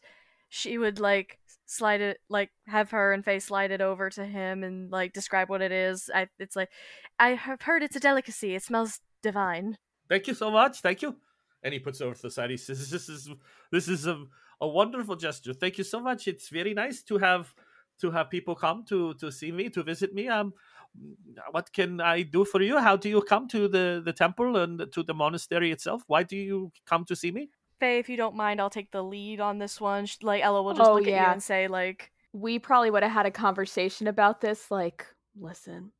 [0.49, 4.63] she would like slide it, like have her and face slide it over to him
[4.63, 6.09] and like describe what it is.
[6.13, 6.69] I, it's like,
[7.19, 8.55] I have heard it's a delicacy.
[8.55, 9.77] It smells divine.
[10.07, 11.15] thank you so much thank you
[11.63, 13.27] and he puts it over to the side he says this is
[13.71, 14.23] this is a,
[14.61, 17.53] a wonderful gesture thank you so much it's very nice to have
[17.99, 20.53] to have people come to to see me to visit me um
[21.51, 24.91] what can i do for you how do you come to the the temple and
[24.91, 28.37] to the monastery itself why do you come to see me Faye, if you don't
[28.37, 30.07] mind, I'll take the lead on this one.
[30.21, 33.11] Like Ella will just Oh, look at you and say, like, We probably would have
[33.11, 34.71] had a conversation about this.
[34.71, 35.05] Like,
[35.37, 35.91] listen,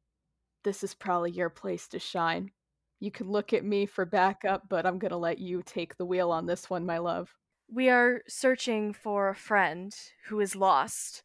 [0.63, 2.51] this is probably your place to shine.
[2.99, 6.05] You can look at me for backup, but I'm going to let you take the
[6.05, 7.35] wheel on this one, my love.
[7.69, 9.93] We are searching for a friend
[10.27, 11.23] who is lost.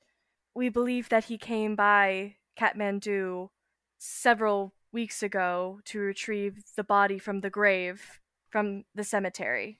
[0.55, 3.51] We believe that he came by Kathmandu
[4.01, 9.79] several weeks ago to retrieve the body from the grave from the cemetery.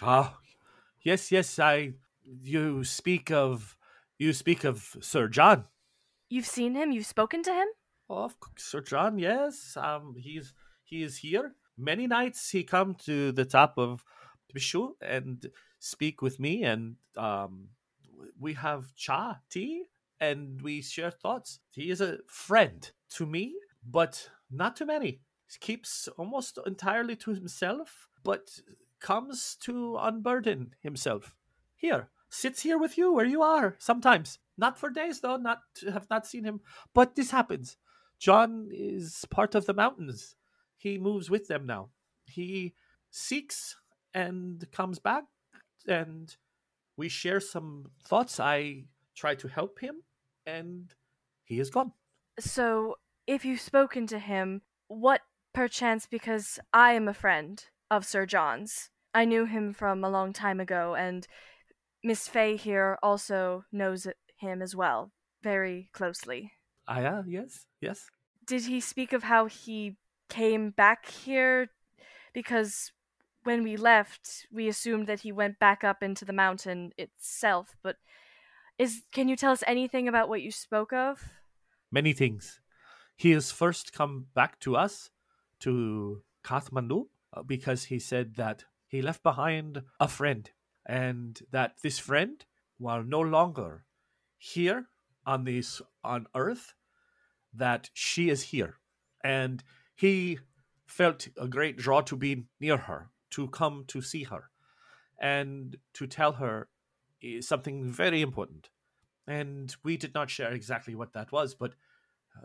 [0.00, 0.38] Ah,
[1.02, 1.58] yes, yes.
[1.58, 1.94] I.
[2.42, 3.76] You speak of.
[4.18, 5.64] You speak of Sir John.
[6.30, 6.92] You've seen him?
[6.92, 7.68] You've spoken to him?
[8.08, 9.76] Of Sir John, yes.
[9.76, 10.54] Um, he's
[10.84, 11.54] he is here.
[11.76, 14.04] Many nights he come to the top of
[14.54, 15.50] Bishu and
[15.80, 17.68] speak with me, and um,
[18.38, 19.84] we have cha tea,
[20.20, 21.58] and we share thoughts.
[21.72, 23.54] He is a friend to me,
[23.84, 25.20] but not to many.
[25.50, 28.60] He keeps almost entirely to himself, but
[29.00, 31.36] comes to unburden himself.
[31.76, 34.38] Here, sits here with you where you are sometimes.
[34.56, 35.60] Not for days though, not
[35.92, 36.60] have not seen him,
[36.94, 37.76] but this happens.
[38.18, 40.36] John is part of the mountains.
[40.76, 41.90] He moves with them now.
[42.26, 42.74] He
[43.10, 43.76] seeks
[44.12, 45.24] and comes back
[45.86, 46.34] and
[46.96, 48.40] we share some thoughts.
[48.40, 48.84] I
[49.14, 49.96] try to help him
[50.46, 50.94] and
[51.44, 51.92] he is gone.
[52.38, 52.96] So,
[53.26, 55.22] if you've spoken to him, what
[55.52, 58.90] perchance because I am a friend of Sir John's.
[59.14, 61.26] I knew him from a long time ago, and
[62.02, 64.06] Miss Faye here also knows
[64.38, 65.12] him as well,
[65.42, 66.52] very closely.
[66.88, 68.06] Ah, yeah, yes, yes.
[68.44, 69.96] Did he speak of how he
[70.28, 71.70] came back here?
[72.32, 72.92] Because
[73.44, 77.96] when we left, we assumed that he went back up into the mountain itself, but
[78.78, 81.22] is can you tell us anything about what you spoke of?
[81.92, 82.60] Many things.
[83.16, 85.10] He has first come back to us,
[85.60, 90.50] to Kathmandu, uh, because he said that he left behind a friend,
[90.86, 92.44] and that this friend,
[92.78, 93.84] while no longer
[94.36, 94.86] here
[95.26, 96.74] on this on Earth,
[97.52, 98.78] that she is here,
[99.22, 99.62] and
[99.94, 100.38] he
[100.86, 104.50] felt a great draw to be near her, to come to see her,
[105.18, 106.68] and to tell her
[107.22, 108.70] eh, something very important.
[109.26, 111.74] And we did not share exactly what that was, but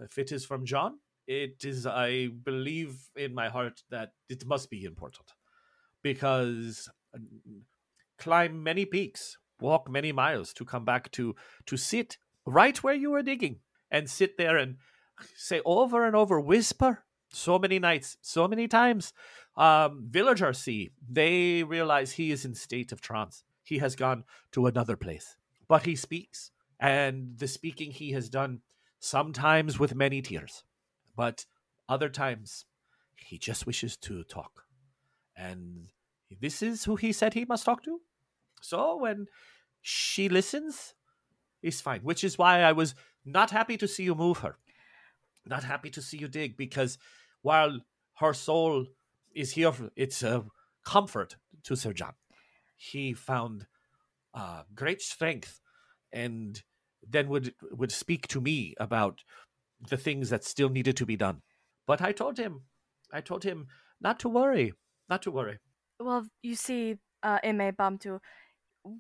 [0.02, 4.70] if it is from John, it is, I believe in my heart that it must
[4.70, 5.34] be important
[6.02, 7.20] because uh,
[8.18, 11.36] climb many peaks, walk many miles to come back to
[11.66, 13.60] to sit right where you were digging
[13.92, 14.78] and sit there and
[15.36, 19.14] say over and over, whisper so many nights, so many times.
[19.56, 23.44] Um, villagers see, they realize he is in state of trance.
[23.64, 24.24] He has gone
[24.54, 25.38] to another place,
[25.68, 28.62] but he speaks, and the speaking he has done
[29.00, 30.64] sometimes with many tears,
[31.16, 31.46] but
[31.88, 32.66] other times
[33.16, 34.66] he just wishes to talk.
[35.36, 35.90] And
[36.42, 38.02] this is who he said he must talk to.
[38.62, 39.28] So when
[39.82, 40.94] she listens,
[41.62, 42.96] it's fine, which is why I was
[43.26, 44.58] not happy to see you move her.
[45.46, 46.98] Not happy to see you dig because
[47.42, 47.80] while
[48.16, 48.86] her soul
[49.34, 50.46] is here, it's a
[50.86, 52.14] comfort to Sir John.
[52.76, 53.68] He found
[54.34, 55.60] uh, great strength
[56.12, 56.62] and
[57.08, 59.24] then would would speak to me about
[59.90, 61.42] the things that still needed to be done.
[61.88, 62.64] But I told him,
[63.12, 63.68] I told him
[64.02, 64.74] not to worry,
[65.10, 65.58] not to worry.
[66.00, 68.20] Well, you see, uh, Ime Bamtu,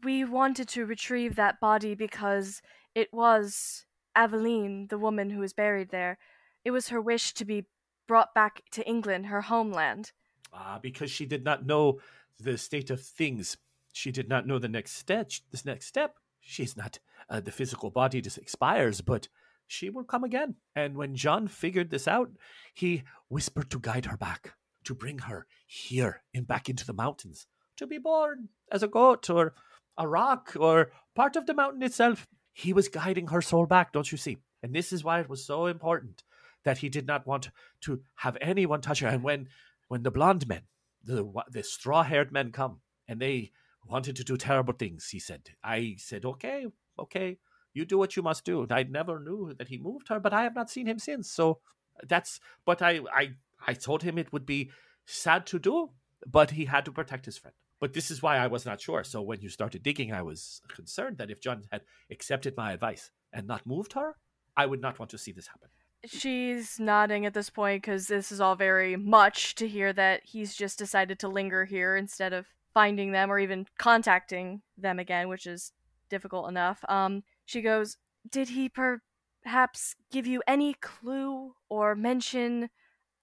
[0.04, 2.62] we wanted to retrieve that body because
[2.96, 3.86] it was
[4.16, 6.18] Aveline, the woman who was buried there.
[6.66, 7.66] It was her wish to be
[8.08, 10.12] brought back to England, her homeland.
[10.52, 12.00] Ah, because she did not know
[12.40, 13.58] the state of things.
[13.94, 15.32] She did not know the next step.
[15.52, 16.16] This next step.
[16.42, 17.00] She's not
[17.30, 19.28] uh, the physical body just expires, but
[19.68, 20.56] she will come again.
[20.76, 22.32] And when John figured this out,
[22.74, 24.54] he whispered to guide her back,
[24.86, 27.46] to bring her here and back into the mountains,
[27.78, 29.54] to be born as a goat or
[29.98, 32.28] a rock or part of the mountain itself.
[32.52, 34.38] He was guiding her soul back, don't you see?
[34.64, 36.24] And this is why it was so important
[36.66, 37.52] that he did not want
[37.82, 39.08] to have anyone touch her.
[39.08, 39.48] And when
[39.88, 40.64] when the blonde men,
[41.04, 43.52] the the straw haired men come and they
[43.86, 46.68] wanted to do terrible things, he said, I said, okay,
[47.00, 47.38] okay,
[47.74, 48.66] you do what you must do.
[48.70, 51.32] I never knew that he moved her, but I have not seen him since.
[51.32, 51.60] So
[51.96, 52.40] uh, that's.
[52.66, 53.32] But I I
[53.66, 54.72] I told him it would be
[55.06, 55.92] sad to do,
[56.26, 57.56] but he had to protect his friend.
[57.80, 59.04] But this is why I was not sure.
[59.04, 61.82] So when you started digging, I was concerned that if John had
[62.12, 64.16] accepted my advice and not moved her,
[64.58, 65.70] I would not want to see this happen.
[66.06, 70.56] She's nodding at this point because this is all very much to hear that he's
[70.56, 75.46] just decided to linger here instead of finding them or even contacting them again, which
[75.46, 75.72] is
[76.10, 76.84] difficult enough.
[76.90, 77.98] Um, she goes,
[78.30, 82.70] Did he perhaps give you any clue or mention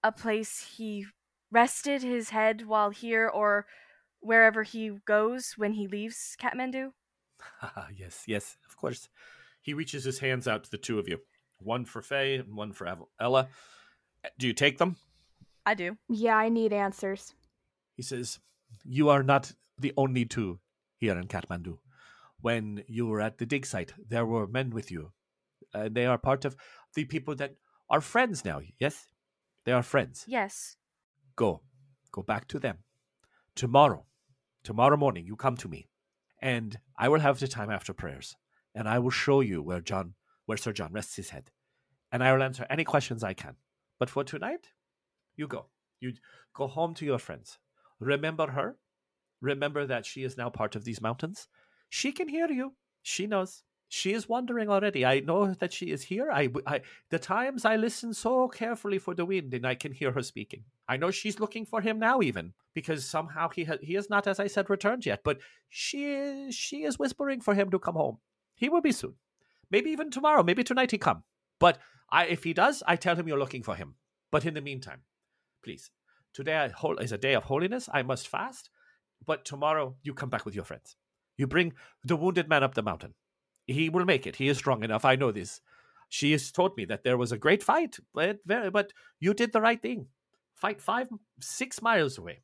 [0.03, 1.05] a place he
[1.51, 3.65] rested his head while here or
[4.19, 6.91] wherever he goes when he leaves Kathmandu?
[7.95, 9.09] yes, yes, of course.
[9.61, 11.19] He reaches his hands out to the two of you
[11.59, 12.87] one for Faye and one for
[13.19, 13.47] Ella.
[14.37, 14.95] Do you take them?
[15.65, 15.97] I do.
[16.07, 17.33] Yeah, I need answers.
[17.95, 18.39] He says,
[18.85, 20.59] You are not the only two
[20.97, 21.77] here in Kathmandu.
[22.41, 25.11] When you were at the dig site, there were men with you.
[25.73, 26.55] And they are part of
[26.93, 27.55] the people that
[27.89, 29.07] are friends now, yes?
[29.65, 30.23] They are friends.
[30.27, 30.77] Yes.
[31.35, 31.61] Go.
[32.11, 32.79] Go back to them.
[33.55, 34.05] Tomorrow,
[34.63, 35.89] tomorrow morning, you come to me,
[36.41, 38.35] and I will have the time after prayers,
[38.75, 40.13] and I will show you where John,
[40.45, 41.51] where Sir John rests his head,
[42.11, 43.55] and I will answer any questions I can.
[43.99, 44.67] But for tonight,
[45.35, 45.67] you go.
[45.99, 46.13] You
[46.53, 47.57] go home to your friends.
[47.99, 48.77] Remember her.
[49.41, 51.47] Remember that she is now part of these mountains.
[51.89, 52.73] She can hear you.
[53.01, 53.63] She knows.
[53.89, 55.05] She is wondering already.
[55.05, 56.29] I know that she is here.
[56.29, 60.11] I, I, the times I listen so carefully for the wind, and I can hear
[60.11, 60.65] her speaking.
[60.89, 64.27] I know she's looking for him now, even because somehow he ha- he has not,
[64.27, 65.21] as I said, returned yet.
[65.23, 68.17] But she is she is whispering for him to come home.
[68.55, 69.15] He will be soon.
[69.71, 70.43] Maybe even tomorrow.
[70.43, 71.23] Maybe tonight he come.
[71.59, 71.79] But
[72.09, 73.95] I, if he does, I tell him you're looking for him.
[74.31, 75.01] But in the meantime,
[75.63, 75.91] please,
[76.33, 76.69] today
[76.99, 77.89] is a day of holiness.
[77.93, 78.69] I must fast.
[79.25, 80.95] But tomorrow you come back with your friends.
[81.37, 81.73] You bring
[82.03, 83.13] the wounded man up the mountain.
[83.65, 84.37] He will make it.
[84.37, 85.05] He is strong enough.
[85.05, 85.61] I know this.
[86.09, 89.61] She has told me that there was a great fight, but but you did the
[89.61, 90.07] right thing.
[90.55, 91.09] Fight five,
[91.39, 92.41] six miles away.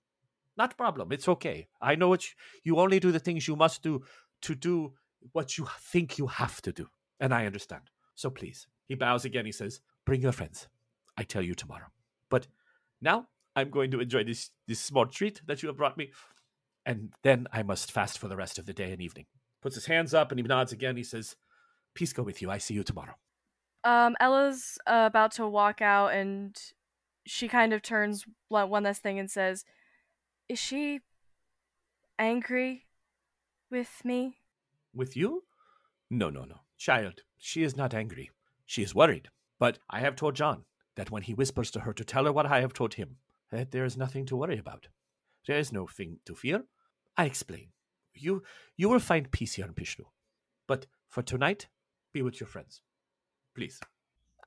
[0.55, 1.11] Not a problem.
[1.11, 1.67] It's okay.
[1.81, 2.19] I know you,
[2.63, 4.03] you only do the things you must do
[4.41, 4.93] to do
[5.31, 6.89] what you think you have to do.
[7.19, 7.83] And I understand.
[8.15, 8.67] So please.
[8.87, 9.45] He bows again.
[9.45, 10.67] He says, Bring your friends.
[11.17, 11.87] I tell you tomorrow.
[12.29, 12.47] But
[13.01, 16.11] now I'm going to enjoy this, this small treat that you have brought me.
[16.86, 19.25] And then I must fast for the rest of the day and evening.
[19.61, 20.97] Puts his hands up and he nods again.
[20.97, 21.36] He says,
[21.93, 22.49] Peace go with you.
[22.51, 23.15] I see you tomorrow.
[23.84, 26.57] Um, Ella's uh, about to walk out and
[27.25, 29.63] she kind of turns one last thing and says,
[30.49, 31.01] Is she
[32.19, 32.86] angry
[33.71, 34.38] with me?
[34.93, 35.43] With you?
[36.09, 36.61] No, no, no.
[36.77, 38.29] Child, she is not angry.
[38.65, 39.29] She is worried.
[39.59, 40.65] But I have told John
[40.95, 43.17] that when he whispers to her to tell her what I have told him,
[43.51, 44.88] that there is nothing to worry about.
[45.47, 46.63] There is no thing to fear.
[47.18, 47.68] I explain.
[48.14, 48.43] You
[48.76, 50.05] you will find peace here in Pishnu.
[50.68, 51.68] But for tonight,
[52.14, 52.82] be with your friends.
[53.55, 53.80] Please.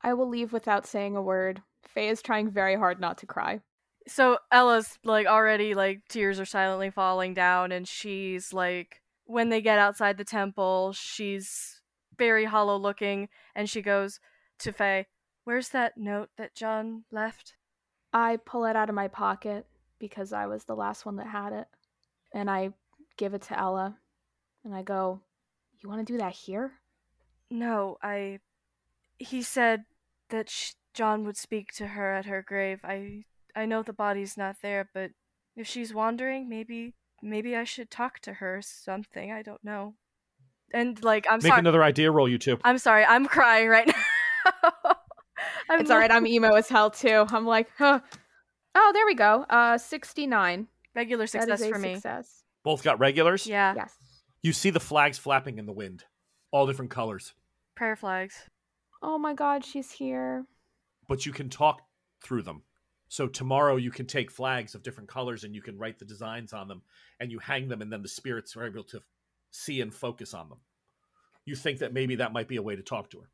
[0.02, 1.62] I will leave without saying a word.
[1.82, 3.60] Faye is trying very hard not to cry.
[4.08, 9.60] So Ella's like already like tears are silently falling down and she's like when they
[9.60, 11.80] get outside the temple, she's
[12.16, 14.20] very hollow looking and she goes
[14.60, 15.06] to Faye,
[15.46, 17.54] Where's that note that John left?
[18.12, 19.66] I pull it out of my pocket
[20.00, 21.68] because I was the last one that had it.
[22.36, 22.70] And I
[23.16, 23.96] give it to Ella.
[24.62, 25.20] And I go,
[25.80, 26.72] You want to do that here?
[27.50, 28.40] No, I.
[29.18, 29.84] He said
[30.28, 32.80] that sh- John would speak to her at her grave.
[32.84, 33.24] I
[33.54, 35.12] I know the body's not there, but
[35.56, 39.32] if she's wandering, maybe maybe I should talk to her something.
[39.32, 39.94] I don't know.
[40.74, 41.60] And like I'm Make sorry.
[41.60, 42.58] another idea roll, you two.
[42.64, 43.04] I'm sorry.
[43.06, 43.86] I'm crying right
[44.44, 44.72] now.
[45.70, 46.12] I'm it's all right.
[46.12, 47.24] I'm emo as hell too.
[47.30, 48.00] I'm like, huh.
[48.74, 49.46] Oh, there we go.
[49.48, 50.68] Uh, 69.
[50.96, 51.94] Regular success for me.
[51.94, 52.42] Success.
[52.64, 53.46] Both got regulars?
[53.46, 53.74] Yeah.
[53.76, 53.94] Yes.
[54.42, 56.04] You see the flags flapping in the wind,
[56.50, 57.34] all different colors.
[57.74, 58.34] Prayer flags.
[59.02, 60.46] Oh my god, she's here.
[61.06, 61.82] But you can talk
[62.22, 62.62] through them.
[63.08, 66.52] So tomorrow you can take flags of different colors and you can write the designs
[66.52, 66.82] on them
[67.20, 69.00] and you hang them and then the spirits are able to
[69.50, 70.58] see and focus on them.
[71.44, 73.28] You think that maybe that might be a way to talk to her.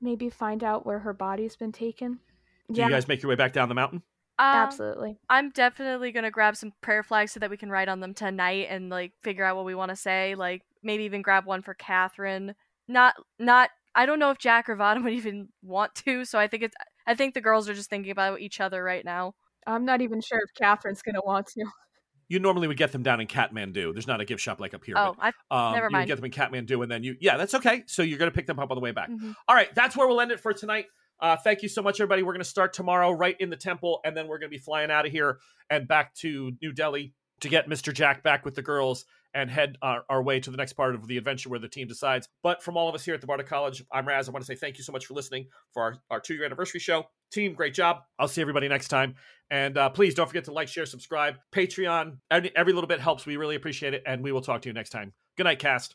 [0.00, 2.20] Maybe find out where her body's been taken.
[2.70, 2.86] Do yeah.
[2.86, 4.02] you guys make your way back down the mountain?
[4.38, 5.18] Um, Absolutely.
[5.28, 8.68] I'm definitely gonna grab some prayer flags so that we can write on them tonight
[8.70, 10.34] and like figure out what we want to say.
[10.34, 12.54] Like maybe even grab one for Catherine.
[12.88, 13.70] Not not.
[13.94, 16.24] I don't know if Jack or Vaughn would even want to.
[16.24, 16.74] So I think it's.
[17.06, 19.34] I think the girls are just thinking about each other right now.
[19.66, 21.64] I'm not even sure if Catherine's gonna want to.
[22.28, 23.92] You normally would get them down in Kathmandu.
[23.92, 24.94] There's not a gift shop like up here.
[24.96, 26.08] Oh, but, um, never mind.
[26.08, 27.14] You get them in Kathmandu, and then you.
[27.20, 27.82] Yeah, that's okay.
[27.86, 29.10] So you're gonna pick them up on the way back.
[29.10, 29.32] Mm-hmm.
[29.46, 30.86] All right, that's where we'll end it for tonight.
[31.22, 32.24] Uh, thank you so much, everybody.
[32.24, 34.62] We're going to start tomorrow right in the temple, and then we're going to be
[34.62, 35.38] flying out of here
[35.70, 37.94] and back to New Delhi to get Mr.
[37.94, 39.04] Jack back with the girls
[39.34, 41.86] and head uh, our way to the next part of the adventure where the team
[41.86, 42.28] decides.
[42.42, 44.28] But from all of us here at the Bardic College, I'm Raz.
[44.28, 46.44] I want to say thank you so much for listening for our, our two year
[46.44, 47.04] anniversary show.
[47.30, 48.00] Team, great job.
[48.18, 49.14] I'll see everybody next time.
[49.50, 51.36] And uh, please don't forget to like, share, subscribe.
[51.54, 53.24] Patreon, every, every little bit helps.
[53.24, 54.02] We really appreciate it.
[54.06, 55.12] And we will talk to you next time.
[55.36, 55.94] Good night, cast.